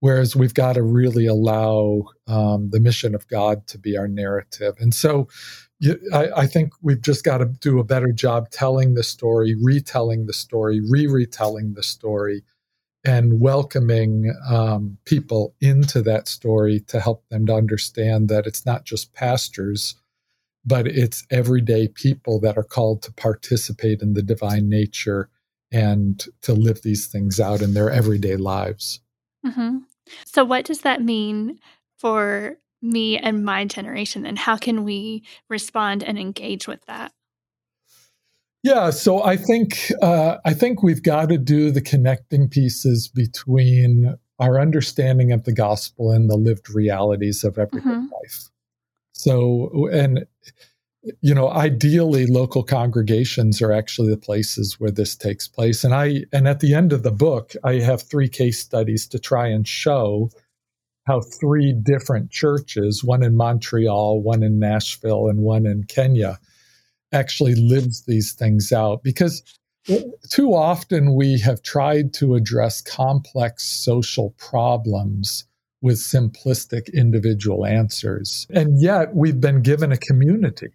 [0.04, 4.74] Whereas we've got to really allow um, the mission of God to be our narrative.
[4.78, 5.28] And so
[5.80, 9.54] you, I, I, think we've just got to do a better job telling the story,
[9.54, 12.44] retelling the story, re retelling the story,
[13.02, 18.84] and welcoming um, people into that story to help them to understand that it's not
[18.84, 19.94] just pastors,
[20.66, 25.30] but it's everyday people that are called to participate in the divine nature
[25.72, 29.00] and to live these things out in their everyday lives.
[29.46, 29.78] Mm-hmm.
[30.24, 31.58] So, what does that mean
[31.98, 34.26] for me and my generation?
[34.26, 37.12] And how can we respond and engage with that?
[38.62, 44.16] Yeah, so I think uh, I think we've got to do the connecting pieces between
[44.38, 48.12] our understanding of the gospel and the lived realities of everyday mm-hmm.
[48.22, 48.48] life.
[49.12, 50.26] So, and
[51.20, 55.84] you know, ideally, local congregations are actually the places where this takes place.
[55.84, 59.18] And I, and at the end of the book, I have three case studies to
[59.18, 60.30] try and show
[61.06, 66.38] how three different churches, one in Montreal, one in Nashville, and one in Kenya,
[67.12, 69.42] actually lives these things out because
[70.30, 75.44] too often we have tried to address complex social problems
[75.82, 78.46] with simplistic individual answers.
[78.48, 80.72] And yet we've been given a community.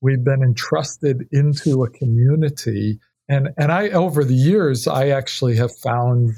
[0.00, 3.00] We've been entrusted into a community.
[3.28, 6.34] And, and I, over the years, I actually have found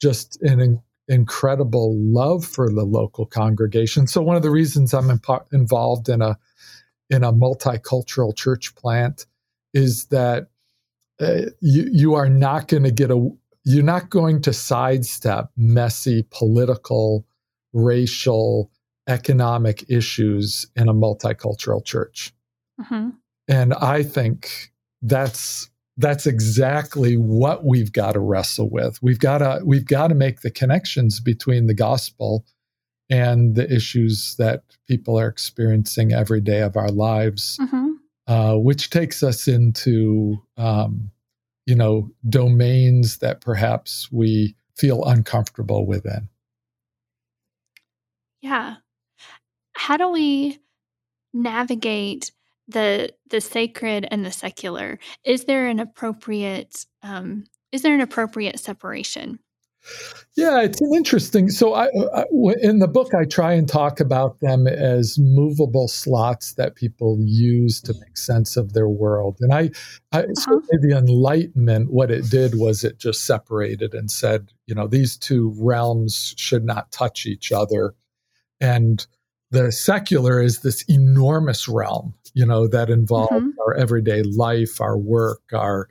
[0.00, 4.06] just an in, incredible love for the local congregation.
[4.06, 5.10] So one of the reasons I'm
[5.52, 6.38] involved in a
[7.10, 9.26] in a multicultural church plant
[9.72, 10.48] is that
[11.20, 13.30] uh, you you are not going to get a
[13.64, 17.26] you're not going to sidestep messy political,
[17.72, 18.70] racial,
[19.08, 22.32] economic issues in a multicultural church.
[22.80, 23.10] Mm-hmm.
[23.48, 29.02] And I think that's that's exactly what we've got to wrestle with.
[29.02, 32.44] We've got to we've got to make the connections between the gospel
[33.10, 37.92] and the issues that people are experiencing every day of our lives, mm-hmm.
[38.26, 41.10] uh, which takes us into, um,
[41.66, 46.28] you know, domains that perhaps we feel uncomfortable within.
[48.42, 48.76] Yeah.
[49.72, 50.58] How do we
[51.32, 52.30] navigate
[52.68, 54.98] the the sacred and the secular?
[55.24, 59.38] Is there an appropriate um, is there an appropriate separation?
[60.36, 61.48] Yeah, it's an interesting.
[61.50, 62.24] So, I, I,
[62.60, 67.80] in the book, I try and talk about them as movable slots that people use
[67.82, 69.36] to make sense of their world.
[69.40, 69.70] And I,
[70.12, 70.34] I uh-huh.
[70.34, 75.16] so the Enlightenment, what it did was it just separated and said, you know, these
[75.16, 77.94] two realms should not touch each other.
[78.60, 79.06] And
[79.50, 83.58] the secular is this enormous realm, you know, that involves mm-hmm.
[83.66, 85.88] our everyday life, our work, our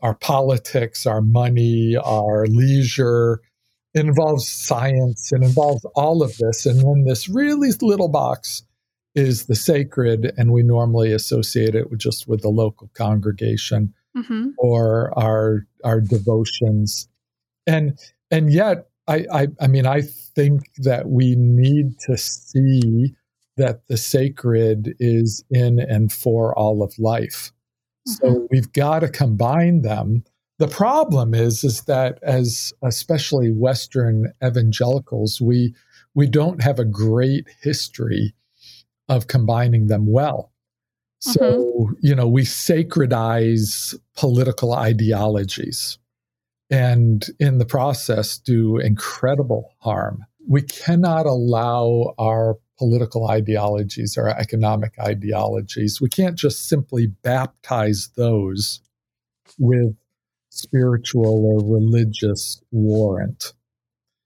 [0.00, 3.40] our politics, our money, our leisure.
[3.94, 5.32] It involves science.
[5.32, 6.66] It involves all of this.
[6.66, 8.64] And then this really little box
[9.14, 14.48] is the sacred, and we normally associate it with just with the local congregation mm-hmm.
[14.58, 17.08] or our our devotions.
[17.66, 17.98] And
[18.30, 20.02] and yet, I, I I mean, I
[20.34, 23.14] think that we need to see
[23.56, 27.52] that the sacred is in and for all of life.
[28.08, 28.12] Mm-hmm.
[28.12, 30.24] So we've got to combine them.
[30.58, 35.74] The problem is, is that as especially Western evangelicals, we
[36.14, 38.34] we don't have a great history
[39.08, 40.52] of combining them well.
[41.20, 41.92] So, mm-hmm.
[42.00, 45.98] you know, we sacredize political ideologies
[46.72, 50.24] and in the process do incredible harm.
[50.48, 56.00] We cannot allow our political ideologies or economic ideologies.
[56.00, 58.80] We can't just simply baptize those
[59.58, 59.94] with
[60.48, 63.52] spiritual or religious warrant.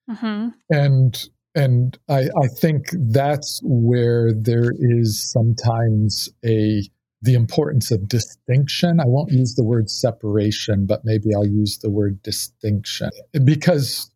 [0.08, 0.48] Mm-hmm.
[0.70, 6.82] And and I, I think that's where there is sometimes a
[7.26, 9.00] the importance of distinction.
[9.00, 13.10] I won't use the word separation, but maybe I'll use the word distinction
[13.44, 14.10] because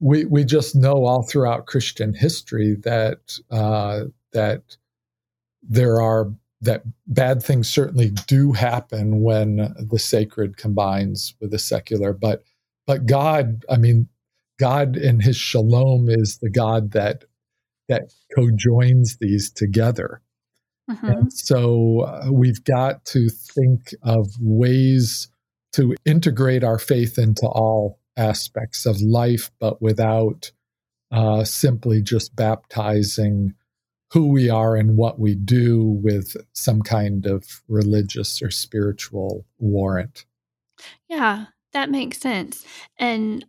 [0.00, 4.76] we we just know all throughout Christian history that uh, that
[5.62, 12.12] there are that bad things certainly do happen when the sacred combines with the secular,
[12.12, 12.42] but
[12.86, 14.08] but God, I mean,
[14.58, 17.24] God in His shalom is the God that
[17.88, 20.20] that co-joins these together.
[20.90, 21.28] Mm-hmm.
[21.30, 25.28] So uh, we've got to think of ways
[25.72, 30.50] to integrate our faith into all aspects of life, but without
[31.10, 33.54] uh, simply just baptizing
[34.12, 40.24] who we are and what we do with some kind of religious or spiritual warrant.
[41.08, 42.64] Yeah, that makes sense.
[42.98, 43.44] And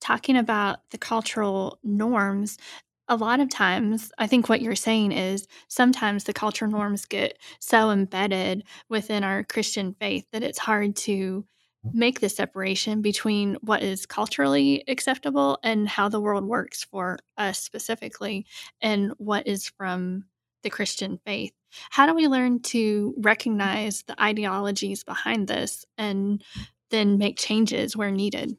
[0.00, 2.58] talking about the cultural norms,
[3.08, 7.38] a lot of times, I think what you're saying is sometimes the cultural norms get
[7.60, 11.44] so embedded within our Christian faith that it's hard to
[11.92, 17.58] make the separation between what is culturally acceptable and how the world works for us
[17.58, 18.46] specifically
[18.80, 20.24] and what is from
[20.62, 21.52] the Christian faith.
[21.90, 26.42] How do we learn to recognize the ideologies behind this and
[26.90, 28.56] then make changes where needed?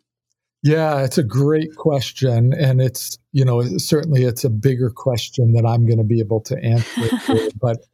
[0.65, 2.51] Yeah, it's a great question.
[2.51, 6.41] And it's, you know, certainly it's a bigger question that I'm going to be able
[6.41, 7.07] to answer.
[7.61, 7.85] but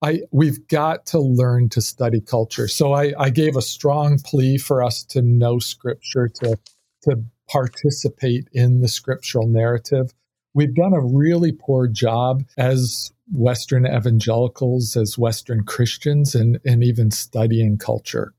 [0.00, 2.68] I we've got to learn to study culture.
[2.68, 6.56] So I, I gave a strong plea for us to know scripture, to
[7.02, 10.14] to participate in the scriptural narrative.
[10.54, 17.10] We've done a really poor job as Western evangelicals, as Western Christians, and, and even
[17.10, 18.34] studying culture.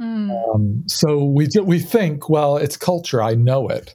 [0.00, 0.54] Mm.
[0.54, 3.22] Um, so we we think, well, it's culture.
[3.22, 3.94] I know it,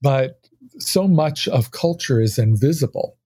[0.00, 0.40] but
[0.78, 3.18] so much of culture is invisible.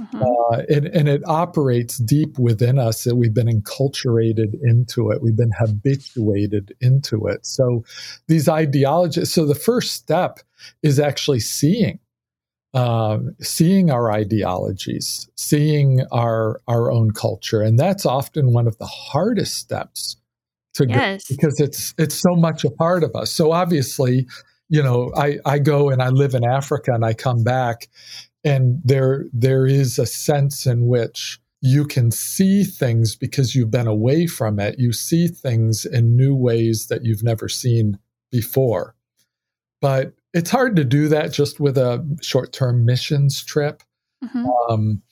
[0.00, 0.22] Mm-hmm.
[0.22, 5.22] Uh, and, and, it operates deep within us that we've been enculturated into it.
[5.22, 7.46] We've been habituated into it.
[7.46, 7.82] So
[8.28, 10.40] these ideologies, so the first step
[10.82, 11.98] is actually seeing,
[12.74, 17.62] uh, seeing our ideologies, seeing our, our own culture.
[17.62, 20.18] And that's often one of the hardest steps
[20.76, 21.28] to yes.
[21.28, 23.32] go because it's, it's so much a part of us.
[23.32, 24.26] So obviously,
[24.68, 27.88] you know, I, I go and I live in Africa and I come back
[28.46, 33.88] and there there is a sense in which you can see things because you've been
[33.88, 37.98] away from it you see things in new ways that you've never seen
[38.30, 38.94] before
[39.80, 43.82] but it's hard to do that just with a short-term missions trip
[44.24, 44.46] mm-hmm.
[44.70, 45.02] um,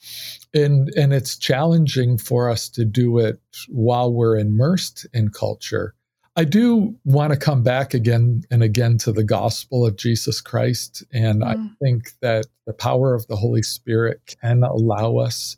[0.52, 5.94] and and it's challenging for us to do it while we're immersed in culture
[6.36, 11.04] I do want to come back again and again to the gospel of Jesus Christ.
[11.12, 11.46] And mm.
[11.46, 15.56] I think that the power of the Holy Spirit can allow us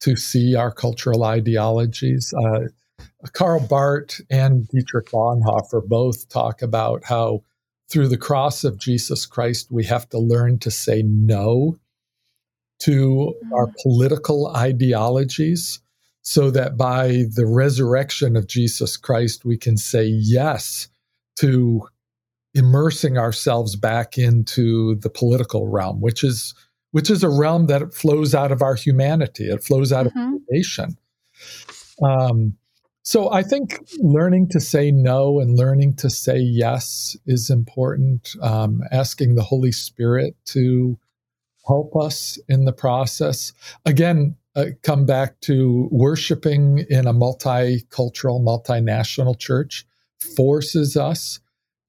[0.00, 2.34] to see our cultural ideologies.
[2.34, 2.66] Uh,
[3.32, 7.42] Karl Barth and Dietrich Bonhoeffer both talk about how
[7.88, 11.78] through the cross of Jesus Christ, we have to learn to say no
[12.80, 15.80] to our political ideologies
[16.22, 20.88] so that by the resurrection of Jesus Christ, we can say yes
[21.36, 21.88] to
[22.54, 26.54] immersing ourselves back into the political realm, which is
[26.90, 29.44] which is a realm that flows out of our humanity.
[29.44, 30.34] It flows out mm-hmm.
[30.34, 30.96] of creation.
[32.02, 32.56] Um,
[33.02, 38.34] so I think learning to say no and learning to say yes is important.
[38.42, 40.98] Um, asking the Holy Spirit to
[41.68, 43.52] help us in the process.
[43.84, 49.86] Again, uh, come back to worshiping in a multicultural, multinational church
[50.36, 51.38] forces us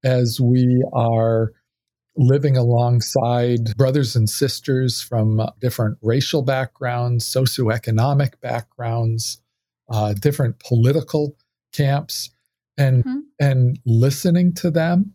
[0.03, 1.51] as we are
[2.15, 9.41] living alongside brothers and sisters from different racial backgrounds, socioeconomic backgrounds,
[9.89, 11.35] uh, different political
[11.73, 12.29] camps,
[12.77, 13.19] and mm-hmm.
[13.39, 15.13] and listening to them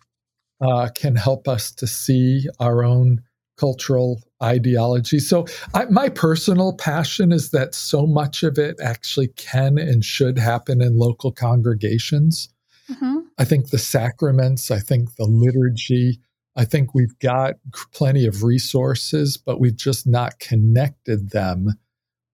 [0.61, 3.23] uh, can help us to see our own
[3.57, 5.19] cultural ideology.
[5.19, 10.39] So, I, my personal passion is that so much of it actually can and should
[10.39, 12.49] happen in local congregations.
[12.91, 13.21] Mm-hmm.
[13.39, 16.21] I think the sacraments, I think the liturgy,
[16.57, 17.55] I think we've got
[17.93, 21.71] plenty of resources, but we've just not connected them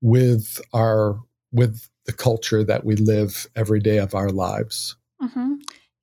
[0.02, 1.20] with our
[1.52, 4.96] with the culture that we live every day of our lives.
[5.22, 5.54] Mm-hmm.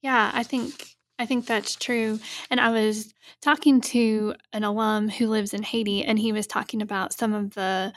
[0.02, 2.20] Yeah, I think I think that's true.
[2.52, 6.82] And I was talking to an alum who lives in Haiti, and he was talking
[6.82, 7.94] about some of the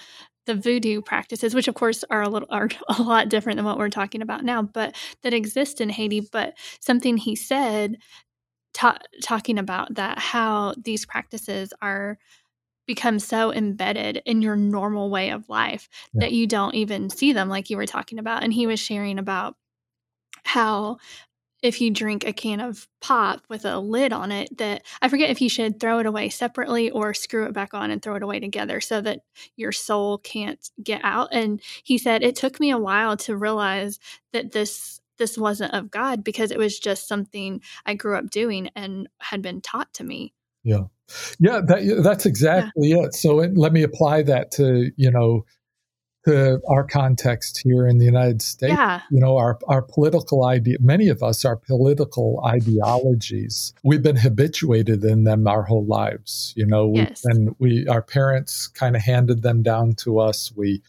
[0.47, 3.79] the voodoo practices, which of course are a little are a lot different than what
[3.79, 6.21] we're talking about now, but that exist in Haiti.
[6.33, 7.99] But something he said,
[8.73, 12.18] ta- talking about that, how these practices are
[12.87, 16.21] become so embedded in your normal way of life yeah.
[16.21, 18.43] that you don't even see them, like you were talking about.
[18.43, 19.55] And he was sharing about
[20.45, 20.97] how
[21.62, 25.30] if you drink a can of pop with a lid on it that I forget
[25.30, 28.22] if you should throw it away separately or screw it back on and throw it
[28.22, 29.20] away together so that
[29.56, 33.98] your soul can't get out and he said it took me a while to realize
[34.32, 38.70] that this this wasn't of God because it was just something I grew up doing
[38.74, 40.32] and had been taught to me.
[40.64, 40.84] Yeah.
[41.38, 43.04] Yeah, that, that's exactly yeah.
[43.04, 43.14] it.
[43.14, 45.44] So it, let me apply that to, you know,
[46.25, 48.75] to our context here in the United States.
[48.75, 49.01] Yeah.
[49.11, 55.03] You know, our, our political idea, many of us, our political ideologies, we've been habituated
[55.03, 56.53] in them our whole lives.
[56.57, 57.25] You know, yes.
[57.25, 60.53] and we, our parents kind of handed them down to us.
[60.55, 60.83] We,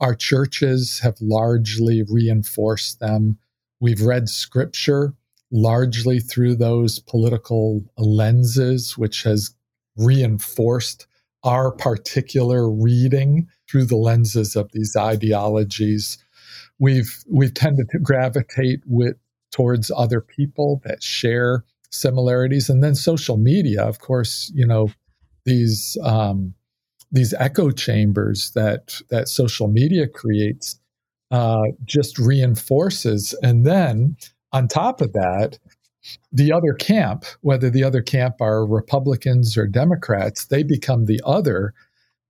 [0.00, 3.38] our churches have largely reinforced them.
[3.80, 5.14] We've read scripture
[5.50, 9.54] largely through those political lenses, which has
[9.96, 11.06] reinforced
[11.42, 16.18] our particular reading through the lenses of these ideologies.
[16.78, 19.16] We've we've tended to gravitate with
[19.52, 24.90] towards other people that share similarities, and then social media, of course, you know,
[25.44, 26.54] these um,
[27.12, 30.78] these echo chambers that that social media creates
[31.30, 34.16] uh, just reinforces, and then
[34.52, 35.58] on top of that,
[36.32, 41.72] the other camp, whether the other camp are Republicans or Democrats, they become the other,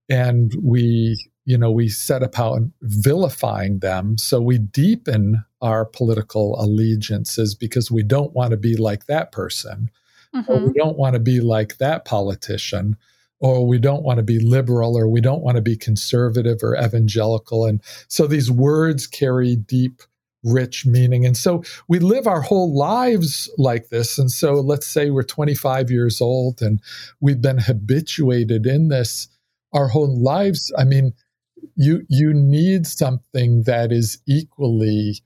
[0.09, 1.17] and we
[1.51, 4.17] you know we set about vilifying them.
[4.17, 9.91] So we deepen our political allegiances because we don't want to be like that person,
[10.33, 10.49] mm-hmm.
[10.49, 12.95] or we don't want to be like that politician
[13.41, 16.77] or we don't want to be liberal or we don't want to be conservative or
[16.77, 20.03] evangelical and so these words carry deep
[20.43, 21.23] rich meaning.
[21.23, 24.17] And so we live our whole lives like this.
[24.17, 26.81] And so let's say we're 25 years old and
[27.19, 29.27] we've been habituated in this
[29.73, 30.71] our whole lives.
[30.77, 31.13] I mean,
[31.75, 35.21] you you need something that is equally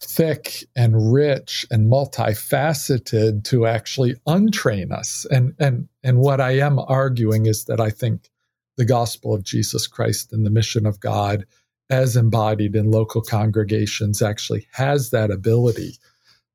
[0.00, 5.26] thick and rich and multifaceted to actually untrain us.
[5.30, 8.30] And and and what I am arguing is that I think
[8.76, 11.46] the gospel of Jesus Christ and the mission of God
[11.90, 15.98] as embodied in local congregations actually has that ability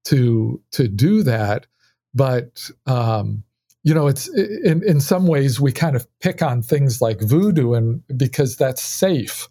[0.05, 1.67] to to do that
[2.13, 3.43] but um,
[3.87, 7.73] you know it's in in some ways we kind of pick on things like voodoo
[7.73, 9.47] and because that's safe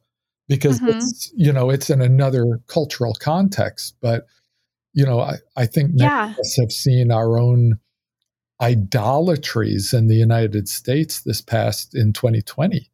[0.49, 0.97] because mm-hmm.
[0.97, 4.26] it's you know it's in another cultural context but
[4.93, 6.32] you know i, I think many yeah.
[6.32, 7.78] of us have seen our own
[8.61, 12.91] idolatries in the united states this past in 2020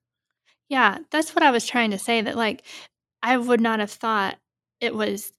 [0.73, 2.63] yeah, that's what I was trying to say that like
[3.23, 4.39] I would not have thought
[4.81, 5.31] it was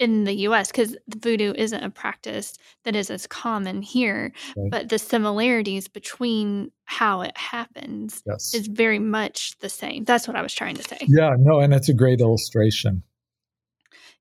[0.00, 4.70] in the US cuz voodoo isn't a practice that is as common here, right.
[4.70, 8.54] but the similarities between how it happens yes.
[8.54, 10.04] is very much the same.
[10.04, 10.98] That's what I was trying to say.
[11.06, 13.02] Yeah, no, and it's a great illustration.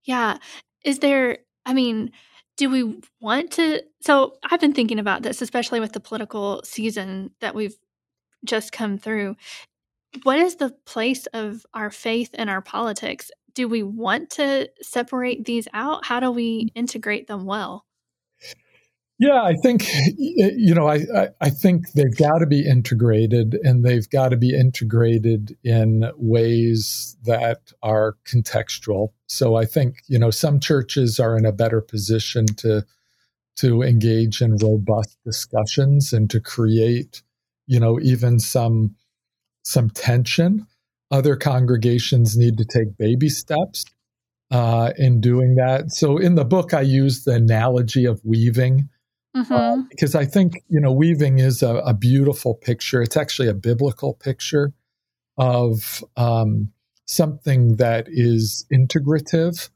[0.04, 0.38] Yeah.
[0.84, 2.12] Is there I mean,
[2.58, 7.32] do we want to so I've been thinking about this especially with the political season
[7.40, 7.78] that we've
[8.46, 9.36] just come through
[10.24, 13.32] what is the place of our faith and our politics?
[13.60, 16.06] Do we want to separate these out?
[16.06, 16.72] How do we mm.
[16.76, 17.86] integrate them well?
[19.18, 19.86] Yeah, I think
[20.18, 24.38] you know, I, I, I think they've got to be integrated, and they've got to
[24.38, 29.10] be integrated in ways that are contextual.
[29.28, 32.86] So I think you know some churches are in a better position to
[33.58, 37.24] to engage in robust discussions and to create
[37.68, 38.96] you know even some
[39.64, 40.66] some tension.
[41.12, 43.86] Other congregations need to take baby steps
[44.52, 45.92] uh, in doing that.
[45.92, 48.90] So in the book, I use the analogy of weaving.
[49.36, 49.54] Mm-hmm.
[49.54, 53.04] Uh, because I think you know weaving is a, a, beautiful picture.
[53.04, 54.74] It's actually a biblical picture
[55.38, 56.72] of um,
[57.06, 59.70] something that is integrative,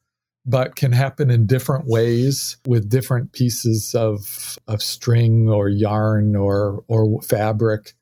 [0.44, 6.84] but can happen in different ways with different pieces of of string or yarn or
[6.88, 7.94] or fabric.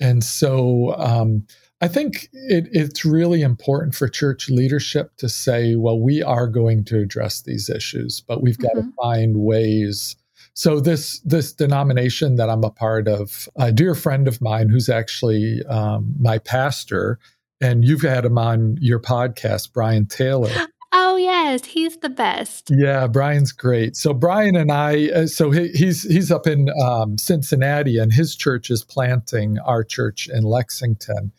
[0.00, 1.46] And so um,
[1.80, 6.84] I think it, it's really important for church leadership to say, well, we are going
[6.86, 8.90] to address these issues, but we've got mm-hmm.
[8.90, 10.16] to find ways.
[10.52, 14.90] So this this denomination that I'm a part of, a dear friend of mine who's
[14.90, 17.18] actually um, my pastor,
[17.62, 20.50] and you've had him on your podcast, Brian Taylor.
[20.92, 22.68] Oh yes, he's the best.
[22.72, 23.96] Yeah, Brian's great.
[23.96, 28.34] So Brian and I, uh, so he, he's he's up in um, Cincinnati, and his
[28.34, 31.30] church is planting our church in Lexington.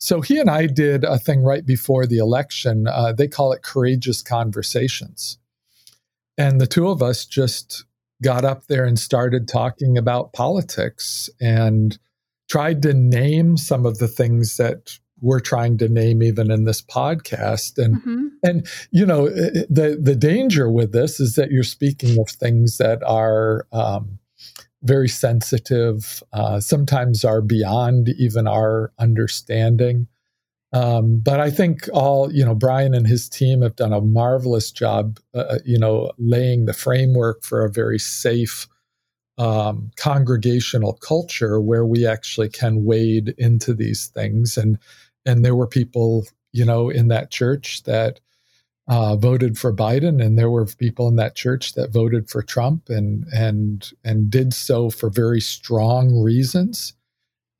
[0.00, 2.86] So he and I did a thing right before the election.
[2.86, 5.38] Uh, they call it courageous conversations,
[6.38, 7.84] and the two of us just
[8.22, 11.98] got up there and started talking about politics and
[12.48, 16.80] tried to name some of the things that we're trying to name even in this
[16.80, 18.26] podcast and mm-hmm.
[18.42, 23.02] and you know the the danger with this is that you're speaking of things that
[23.02, 24.18] are um,
[24.82, 26.22] very sensitive.
[26.32, 30.06] Uh, sometimes are beyond even our understanding.
[30.72, 34.70] Um, but I think all you know, Brian and his team have done a marvelous
[34.70, 38.68] job, uh, uh you know, laying the framework for a very safe
[39.36, 44.56] um, congregational culture where we actually can wade into these things.
[44.56, 44.78] And
[45.26, 48.20] and there were people, you know, in that church that
[48.90, 52.88] uh, voted for Biden, and there were people in that church that voted for Trump,
[52.88, 56.92] and and and did so for very strong reasons.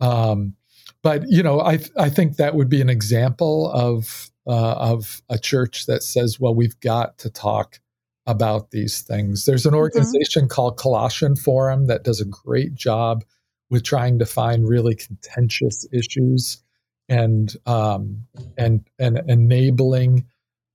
[0.00, 0.56] Um,
[1.04, 5.38] but you know, I I think that would be an example of uh, of a
[5.38, 7.78] church that says, well, we've got to talk
[8.26, 9.44] about these things.
[9.44, 9.78] There's an mm-hmm.
[9.78, 10.48] organization mm-hmm.
[10.48, 13.22] called Colossian Forum that does a great job
[13.70, 16.60] with trying to find really contentious issues
[17.08, 18.26] and um,
[18.58, 20.26] and and enabling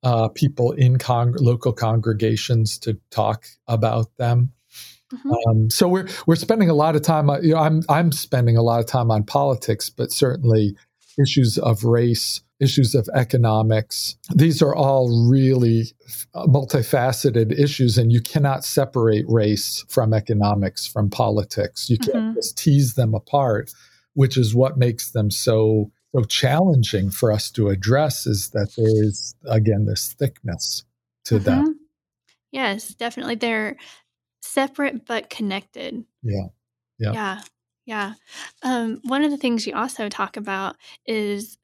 [0.06, 4.54] uh, people in con- local congregations to talk about them.
[5.12, 5.32] Mm-hmm.
[5.50, 7.28] Um, so we're we're spending a lot of time.
[7.44, 10.76] You know, I'm I'm spending a lot of time on politics, but certainly
[11.20, 14.16] issues of race, issues of economics.
[14.34, 15.86] These are all really
[16.36, 21.90] multifaceted issues, and you cannot separate race from economics, from politics.
[21.90, 22.34] You can't mm-hmm.
[22.36, 23.72] just tease them apart,
[24.14, 28.26] which is what makes them so so challenging for us to address.
[28.26, 30.84] Is that there is again this thickness
[31.26, 31.44] to mm-hmm.
[31.44, 31.80] them.
[32.52, 33.36] Yes, definitely.
[33.36, 33.76] They're
[34.42, 36.06] separate but connected.
[36.24, 36.48] Yeah.
[36.98, 37.12] Yeah.
[37.12, 37.42] Yeah.
[37.86, 38.14] Yeah.
[38.64, 41.58] Um, one of the things you also talk about is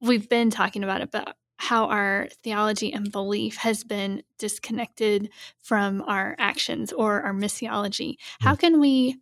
[0.00, 5.30] we've been talking about it, but how our theology and belief has been disconnected
[5.60, 8.16] from our actions or our missiology.
[8.40, 9.18] How can we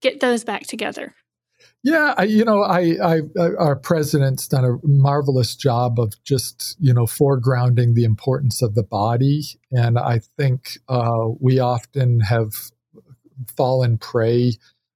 [0.00, 1.14] get those back together?
[1.82, 3.20] Yeah, I, you know, I, I,
[3.58, 8.82] our president's done a marvelous job of just you know foregrounding the importance of the
[8.82, 12.54] body, and I think uh, we often have
[13.56, 14.52] fallen prey,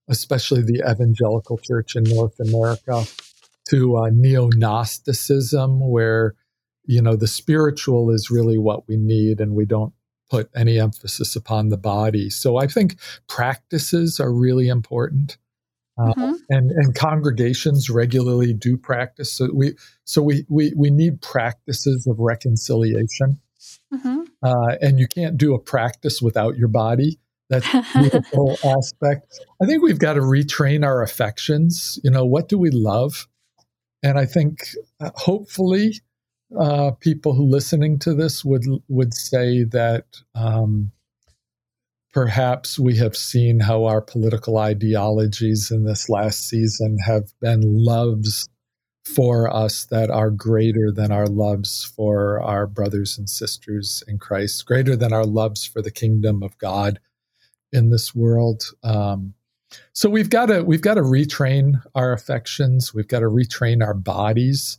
[0.08, 3.04] especially the evangelical church in North America,
[3.68, 6.34] to uh, neo Gnosticism, where
[6.86, 9.92] you know the spiritual is really what we need, and we don't
[10.30, 12.30] put any emphasis upon the body.
[12.30, 12.96] So I think
[13.28, 15.38] practices are really important.
[15.98, 16.32] Uh, mm-hmm.
[16.48, 19.32] and and congregations regularly do practice.
[19.32, 19.74] So we
[20.04, 23.40] so we we we need practices of reconciliation,
[23.92, 24.20] mm-hmm.
[24.42, 27.18] uh, and you can't do a practice without your body.
[27.50, 29.40] That's the whole aspect.
[29.60, 31.98] I think we've got to retrain our affections.
[32.04, 33.26] You know, what do we love?
[34.02, 34.68] And I think
[35.00, 36.00] uh, hopefully
[36.58, 40.92] uh, people who listening to this would would say that um,
[42.12, 48.48] perhaps we have seen how our political ideologies in this last season have been loves
[49.04, 54.66] for us that are greater than our loves for our brothers and sisters in Christ,
[54.66, 57.00] greater than our loves for the kingdom of God
[57.72, 58.64] in this world.
[58.82, 59.34] Um,
[59.92, 62.94] so we've got to we've got to retrain our affections.
[62.94, 64.78] We've got to retrain our bodies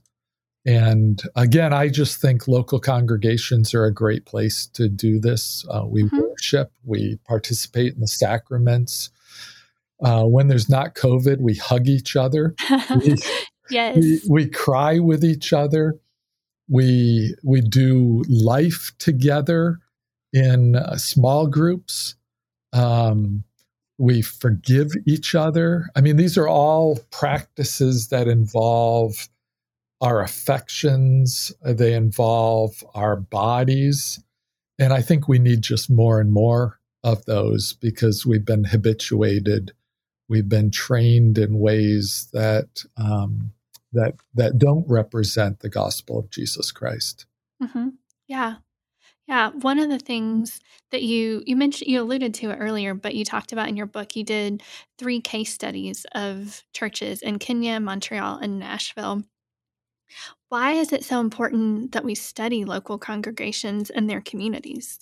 [0.70, 5.65] and again, I just think local congregations are a great place to do this.
[5.67, 6.20] Uh, we mm-hmm.
[6.20, 9.09] worship, we participate in the sacraments.
[9.99, 12.53] Uh, when there's not COVID, we hug each other.
[12.95, 13.15] We,
[13.72, 13.97] yes.
[13.97, 15.99] We, we, cry with each other.
[16.67, 19.80] We, we do life together
[20.34, 22.13] in uh, small groups.
[22.74, 23.43] Um,
[23.97, 25.89] we forgive each other.
[25.95, 29.30] I mean, these are all practices that involve
[30.02, 34.22] our affections, uh, they involve our bodies.
[34.78, 39.74] And I think we need just more and more of those because we've been habituated,
[40.28, 43.52] we've been trained in ways that um,
[43.93, 47.26] that that don't represent the gospel of Jesus Christ.
[47.62, 47.89] Mm-hmm.
[48.28, 48.56] Yeah,
[49.28, 49.50] yeah.
[49.50, 53.26] One of the things that you you mentioned, you alluded to it earlier, but you
[53.26, 54.64] talked about in your book, you did
[54.97, 59.24] three case studies of churches in Kenya, Montreal, and Nashville.
[60.49, 64.99] Why is it so important that we study local congregations and their communities?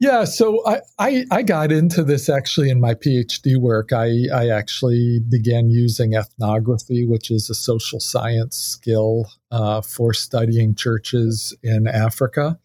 [0.00, 3.92] Yeah, so I, I, I, got into this actually in my PhD work.
[3.92, 10.74] I, I actually began using ethnography, which is a social science skill uh, for studying
[10.74, 12.58] churches in Africa.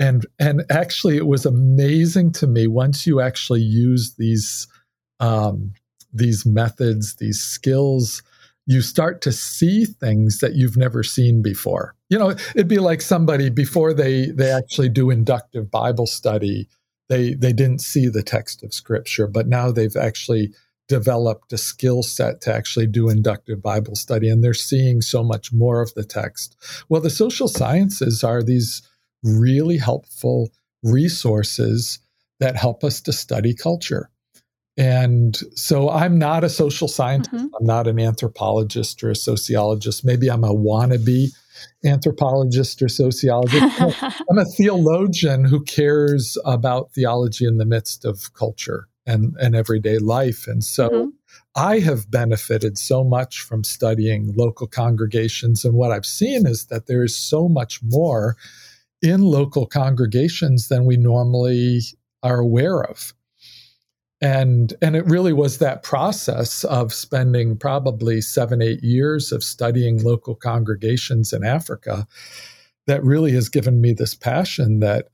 [0.00, 4.66] And, and actually, it was amazing to me once you actually use these,
[5.20, 5.74] um,
[6.12, 8.24] these methods, these skills
[8.66, 11.94] you start to see things that you've never seen before.
[12.08, 16.68] You know, it'd be like somebody before they they actually do inductive Bible study,
[17.08, 20.52] they they didn't see the text of scripture, but now they've actually
[20.88, 25.52] developed a skill set to actually do inductive Bible study and they're seeing so much
[25.52, 26.56] more of the text.
[26.88, 28.82] Well, the social sciences are these
[29.22, 30.50] really helpful
[30.82, 31.98] resources
[32.40, 34.10] that help us to study culture.
[34.76, 37.34] And so I'm not a social scientist.
[37.34, 37.54] Mm-hmm.
[37.58, 40.04] I'm not an anthropologist or a sociologist.
[40.04, 41.28] Maybe I'm a wannabe
[41.84, 43.62] anthropologist or sociologist.
[44.30, 49.98] I'm a theologian who cares about theology in the midst of culture and, and everyday
[49.98, 50.46] life.
[50.46, 51.08] And so mm-hmm.
[51.54, 55.64] I have benefited so much from studying local congregations.
[55.64, 58.36] And what I've seen is that there is so much more
[59.02, 61.80] in local congregations than we normally
[62.22, 63.12] are aware of
[64.22, 70.02] and and it really was that process of spending probably seven eight years of studying
[70.02, 72.06] local congregations in africa
[72.86, 75.08] that really has given me this passion that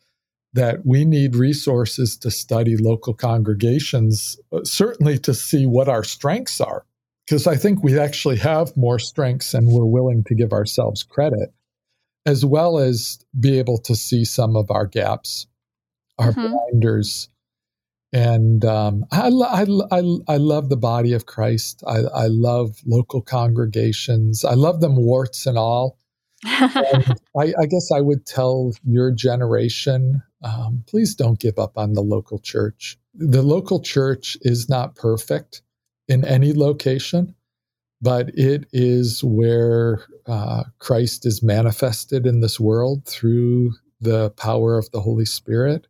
[0.55, 6.61] that we need resources to study local congregations uh, certainly to see what our strengths
[6.61, 6.85] are
[7.27, 11.51] because i think we actually have more strengths and we're willing to give ourselves credit
[12.27, 15.47] as well as be able to see some of our gaps
[16.19, 16.53] our mm-hmm.
[16.53, 17.31] blinders
[18.13, 21.83] And um, I, I, I, I, love the body of Christ.
[21.87, 24.47] I, I love local congregations.
[24.47, 25.99] I love them warts and all.
[26.43, 31.95] and I, I, guess I would tell your generation um, please don't give up on
[31.95, 32.97] the local church.
[33.15, 35.63] The local church is not perfect
[36.07, 37.35] in any location,
[38.01, 44.91] but it is where uh, Christ is manifested in this world through the power of
[44.93, 45.88] the Holy Spirit.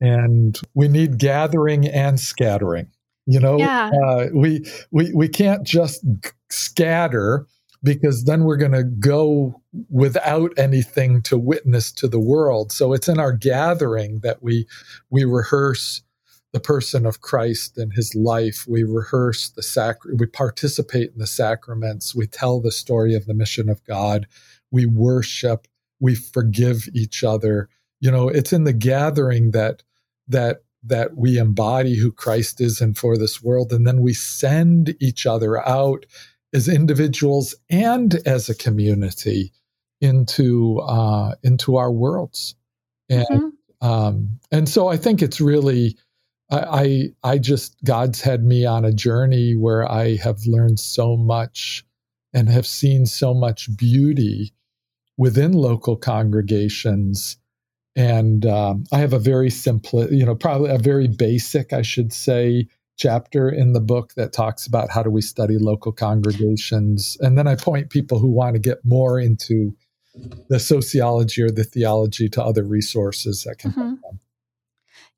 [0.00, 2.88] And we need gathering and scattering.
[3.26, 3.90] You know, yeah.
[4.06, 6.04] uh, we, we, we can't just
[6.50, 7.46] scatter
[7.84, 12.72] because then we're going to go without anything to witness to the world.
[12.72, 14.66] So it's in our gathering that we
[15.10, 16.02] we rehearse
[16.52, 18.64] the person of Christ and his life.
[18.66, 23.34] We rehearse the sac we participate in the sacraments, we tell the story of the
[23.34, 24.26] mission of God,
[24.70, 25.68] we worship,
[26.00, 27.68] we forgive each other.
[28.00, 29.82] You know, it's in the gathering that
[30.28, 34.94] that that we embody who Christ is and for this world and then we send
[35.00, 36.04] each other out
[36.52, 39.52] as individuals and as a community
[40.00, 42.54] into uh, into our worlds
[43.08, 43.86] and mm-hmm.
[43.86, 45.96] um, and so I think it's really
[46.50, 46.58] I,
[47.22, 51.84] I I just God's had me on a journey where I have learned so much
[52.34, 54.52] and have seen so much beauty
[55.16, 57.38] within local congregations
[57.96, 62.12] and um, I have a very simple, you know, probably a very basic, I should
[62.12, 62.66] say,
[62.96, 67.16] chapter in the book that talks about how do we study local congregations.
[67.20, 69.76] And then I point people who want to get more into
[70.48, 73.80] the sociology or the theology to other resources that can mm-hmm.
[73.80, 74.20] help them.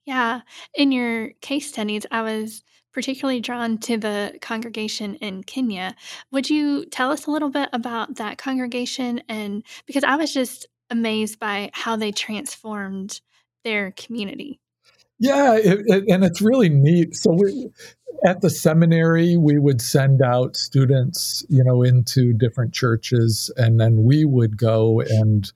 [0.05, 0.41] Yeah.
[0.75, 2.63] In your case studies, I was
[2.93, 5.95] particularly drawn to the congregation in Kenya.
[6.33, 9.21] Would you tell us a little bit about that congregation?
[9.29, 13.21] And because I was just amazed by how they transformed
[13.65, 14.61] their community.
[15.19, 17.15] Yeah, it, it, and it's really neat.
[17.17, 17.71] So we,
[18.25, 24.05] at the seminary, we would send out students, you know, into different churches, and then
[24.05, 25.51] we would go and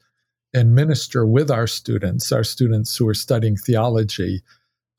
[0.53, 4.43] and minister with our students, our students who are studying theology.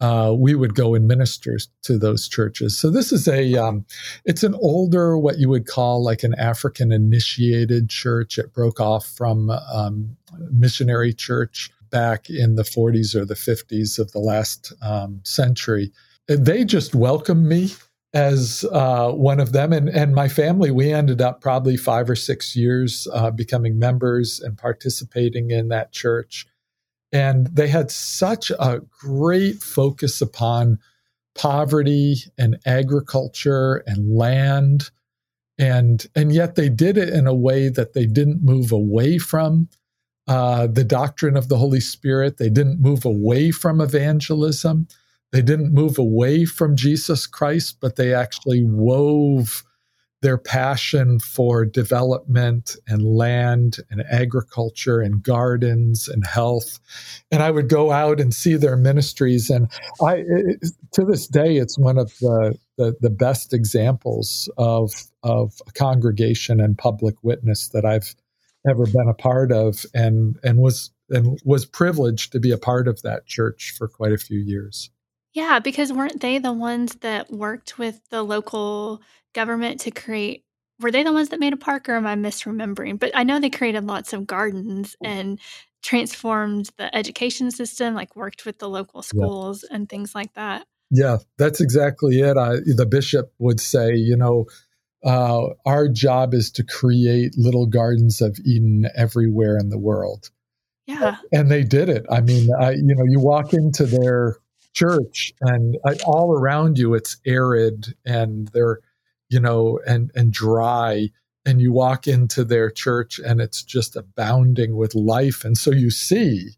[0.02, 2.78] Uh, we would go and minister to those churches.
[2.78, 3.86] So this is a, um,
[4.26, 8.40] it's an older, what you would call like an African initiated church.
[8.40, 10.18] It broke off from um,
[10.52, 15.92] missionary church back in the 40s or the 50s of the last um, century.
[16.28, 17.70] They just welcomed me
[18.14, 19.72] as uh, one of them.
[19.72, 24.40] And, and my family, we ended up probably five or six years uh, becoming members
[24.40, 26.48] and participating in that church.
[27.12, 30.80] And they had such a great focus upon
[31.36, 34.92] poverty and agriculture and land.
[35.58, 39.70] And, and yet they did it in a way that they didn't move away from
[40.28, 42.38] uh, the doctrine of the Holy Spirit.
[42.38, 44.88] They didn't move away from evangelism.
[45.32, 49.64] They didn't move away from Jesus Christ, but they actually wove
[50.22, 56.80] their passion for development and land and agriculture and gardens and health.
[57.32, 59.50] And I would go out and see their ministries.
[59.50, 59.68] And
[60.02, 64.94] I, it, to this day, it's one of the, the, the best examples of,
[65.24, 68.16] of congregation and public witness that I've
[68.70, 72.88] ever been a part of and and was and was privileged to be a part
[72.88, 74.90] of that church for quite a few years.
[75.34, 79.02] Yeah, because weren't they the ones that worked with the local
[79.34, 80.44] government to create
[80.82, 83.00] were they the ones that made a park or am I misremembering?
[83.00, 85.40] But I know they created lots of gardens and
[85.84, 89.76] transformed the education system, like worked with the local schools yeah.
[89.76, 90.66] and things like that.
[90.90, 92.38] Yeah, that's exactly it.
[92.38, 94.46] I, the bishop would say, you know,
[95.04, 100.30] uh, our job is to create little gardens of Eden everywhere in the world.
[100.86, 101.18] Yeah.
[101.32, 102.06] And they did it.
[102.10, 104.36] I mean, I, you know, you walk into their
[104.74, 108.80] church and I, all around you it's arid and they're,
[109.30, 111.10] you know, and and dry.
[111.44, 115.44] And you walk into their church and it's just abounding with life.
[115.44, 116.52] And so you see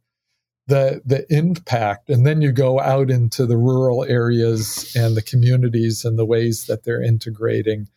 [0.67, 6.03] the the impact and then you go out into the rural areas and the communities
[6.03, 7.87] and the ways that they're integrating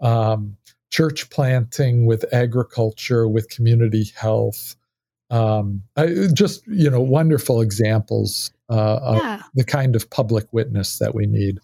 [0.00, 0.56] um,
[0.90, 4.76] church planting, with agriculture, with community health.
[5.30, 9.34] Um, I, just you know, wonderful examples uh, yeah.
[9.36, 11.58] of the kind of public witness that we need.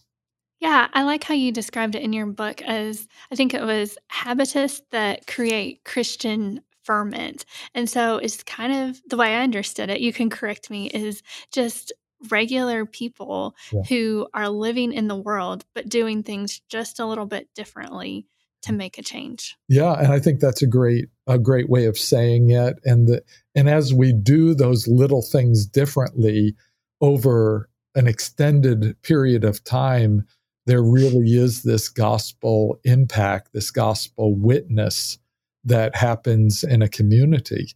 [0.61, 3.99] Yeah, I like how you described it in your book as I think it was
[4.09, 7.45] habitus that create Christian ferment.
[7.75, 11.23] And so it's kind of the way I understood it, you can correct me, is
[11.53, 11.93] just
[12.31, 13.83] regular people yeah.
[13.83, 18.27] who are living in the world but doing things just a little bit differently
[18.67, 19.57] to make a change.
[19.69, 23.23] Yeah, and I think that's a great a great way of saying it and the,
[23.55, 26.55] and as we do those little things differently
[27.01, 30.25] over an extended period of time,
[30.67, 35.19] there really is this gospel impact, this gospel witness
[35.65, 37.73] that happens in a community.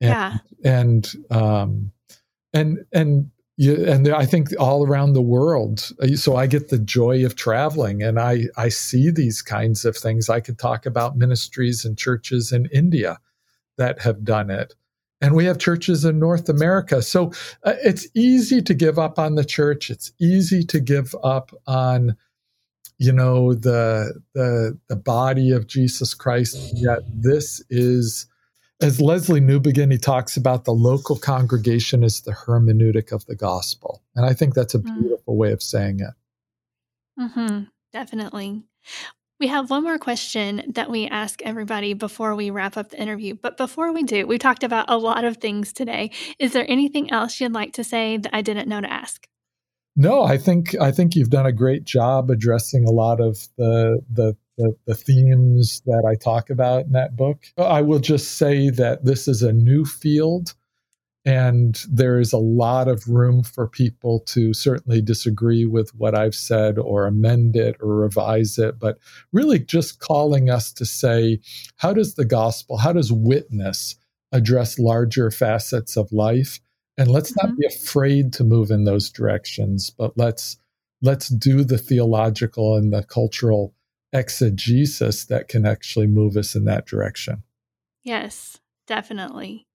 [0.00, 0.38] And, yeah.
[0.64, 1.92] And, um,
[2.52, 3.30] and, and,
[3.62, 5.90] you, and I think all around the world.
[6.02, 9.96] Uh, so I get the joy of traveling and I, I see these kinds of
[9.96, 10.28] things.
[10.28, 13.18] I could talk about ministries and churches in India
[13.78, 14.74] that have done it
[15.22, 17.00] and we have churches in North America.
[17.00, 17.32] So
[17.62, 19.88] uh, it's easy to give up on the church.
[19.88, 22.16] It's easy to give up on,
[22.98, 26.72] you know, the the the body of Jesus Christ.
[26.74, 28.26] Yet this is,
[28.82, 34.02] as Lesslie Newbigin, he talks about the local congregation is the hermeneutic of the gospel,
[34.14, 34.84] and I think that's a mm.
[34.84, 35.38] beautiful mm.
[35.38, 36.14] way of saying it.
[37.20, 38.62] Mm-hmm, definitely.
[39.40, 43.34] We have one more question that we ask everybody before we wrap up the interview.
[43.34, 46.12] But before we do, we talked about a lot of things today.
[46.38, 49.26] Is there anything else you'd like to say that I didn't know to ask?
[49.96, 54.00] No, I think I think you've done a great job addressing a lot of the
[54.10, 57.46] the the, the themes that I talk about in that book.
[57.56, 60.54] I will just say that this is a new field
[61.24, 66.34] and there is a lot of room for people to certainly disagree with what I've
[66.34, 68.98] said or amend it or revise it, but
[69.32, 71.38] really just calling us to say,
[71.76, 73.94] how does the gospel, how does witness
[74.32, 76.58] address larger facets of life?
[76.98, 77.50] And let's mm-hmm.
[77.50, 80.58] not be afraid to move in those directions, but let's
[81.02, 83.74] let's do the theological and the cultural
[84.12, 87.42] exegesis that can actually move us in that direction.
[88.02, 89.66] Yes, definitely.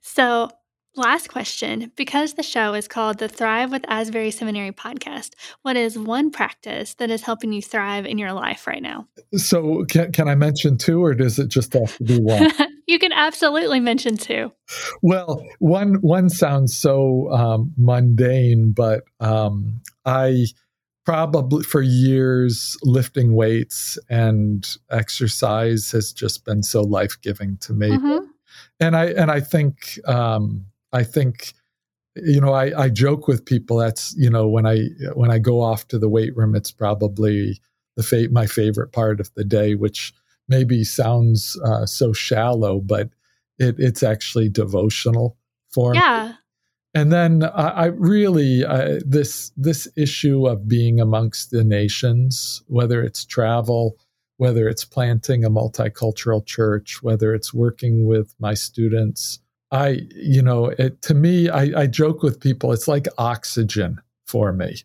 [0.00, 0.50] So
[0.96, 1.92] Last question.
[1.94, 6.94] Because the show is called the Thrive with Asbury Seminary podcast, what is one practice
[6.94, 9.06] that is helping you thrive in your life right now?
[9.34, 12.50] So, can, can I mention two, or does it just have to be one?
[12.86, 14.50] you can absolutely mention two.
[15.02, 20.46] Well, one one sounds so um, mundane, but um, I
[21.06, 27.90] probably for years lifting weights and exercise has just been so life giving to me.
[27.90, 28.26] Mm-hmm.
[28.80, 31.54] And I and I think um, I think
[32.16, 35.62] you know I, I joke with people that's you know when I when I go
[35.62, 37.60] off to the weight room it's probably
[37.96, 40.12] the fa- my favorite part of the day which
[40.48, 43.10] maybe sounds uh, so shallow but
[43.58, 45.36] it, it's actually devotional
[45.70, 46.28] for yeah.
[46.28, 46.34] me.
[46.96, 53.02] And then I, I really uh, this this issue of being amongst the nations, whether
[53.02, 53.98] it's travel,
[54.38, 59.40] whether it's planting a multicultural church, whether it's working with my students,
[59.70, 64.52] I, you know, it, to me, I, I, joke with people, it's like oxygen for
[64.52, 64.76] me.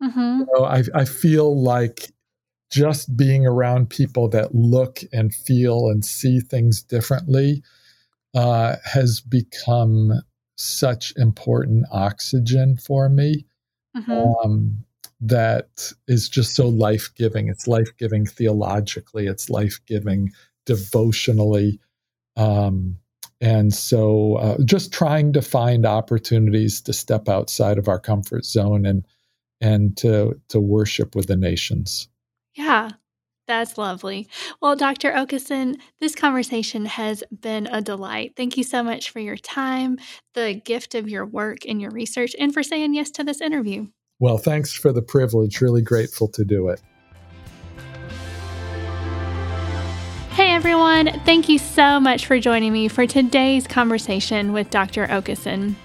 [0.00, 0.40] Mm-hmm.
[0.40, 2.12] You know, I, I feel like
[2.70, 7.62] just being around people that look and feel and see things differently
[8.34, 10.12] uh, has become
[10.56, 13.46] such important oxygen for me
[13.96, 14.12] mm-hmm.
[14.12, 14.84] um,
[15.20, 17.48] that is just so life giving.
[17.48, 20.32] It's life giving theologically, it's life giving
[20.66, 21.80] devotionally.
[22.36, 22.98] Um,
[23.40, 28.86] and so uh, just trying to find opportunities to step outside of our comfort zone
[28.86, 29.06] and
[29.60, 32.08] and to to worship with the nations.
[32.54, 32.90] Yeah.
[33.46, 34.28] That's lovely.
[34.60, 35.12] Well, Dr.
[35.12, 38.32] Okesson, this conversation has been a delight.
[38.36, 39.98] Thank you so much for your time,
[40.34, 43.86] the gift of your work and your research, and for saying yes to this interview.
[44.18, 45.60] Well, thanks for the privilege.
[45.60, 46.82] Really grateful to do it.
[50.30, 51.20] Hey, everyone.
[51.20, 55.06] Thank you so much for joining me for today's conversation with Dr.
[55.06, 55.76] Okesson.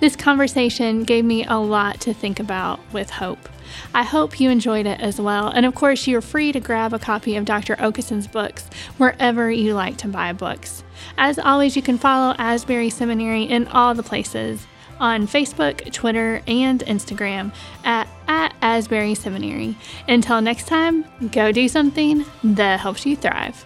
[0.00, 3.48] This conversation gave me a lot to think about with hope.
[3.94, 5.48] I hope you enjoyed it as well.
[5.48, 7.80] And of course, you're free to grab a copy of Dr.
[7.80, 10.84] Okesson's books wherever you like to buy books.
[11.16, 14.66] As always, you can follow Asbury Seminary in all the places
[14.98, 17.52] on Facebook, Twitter, and Instagram
[17.84, 19.76] at, at Asbury Seminary.
[20.06, 23.64] Until next time, go do something that helps you thrive.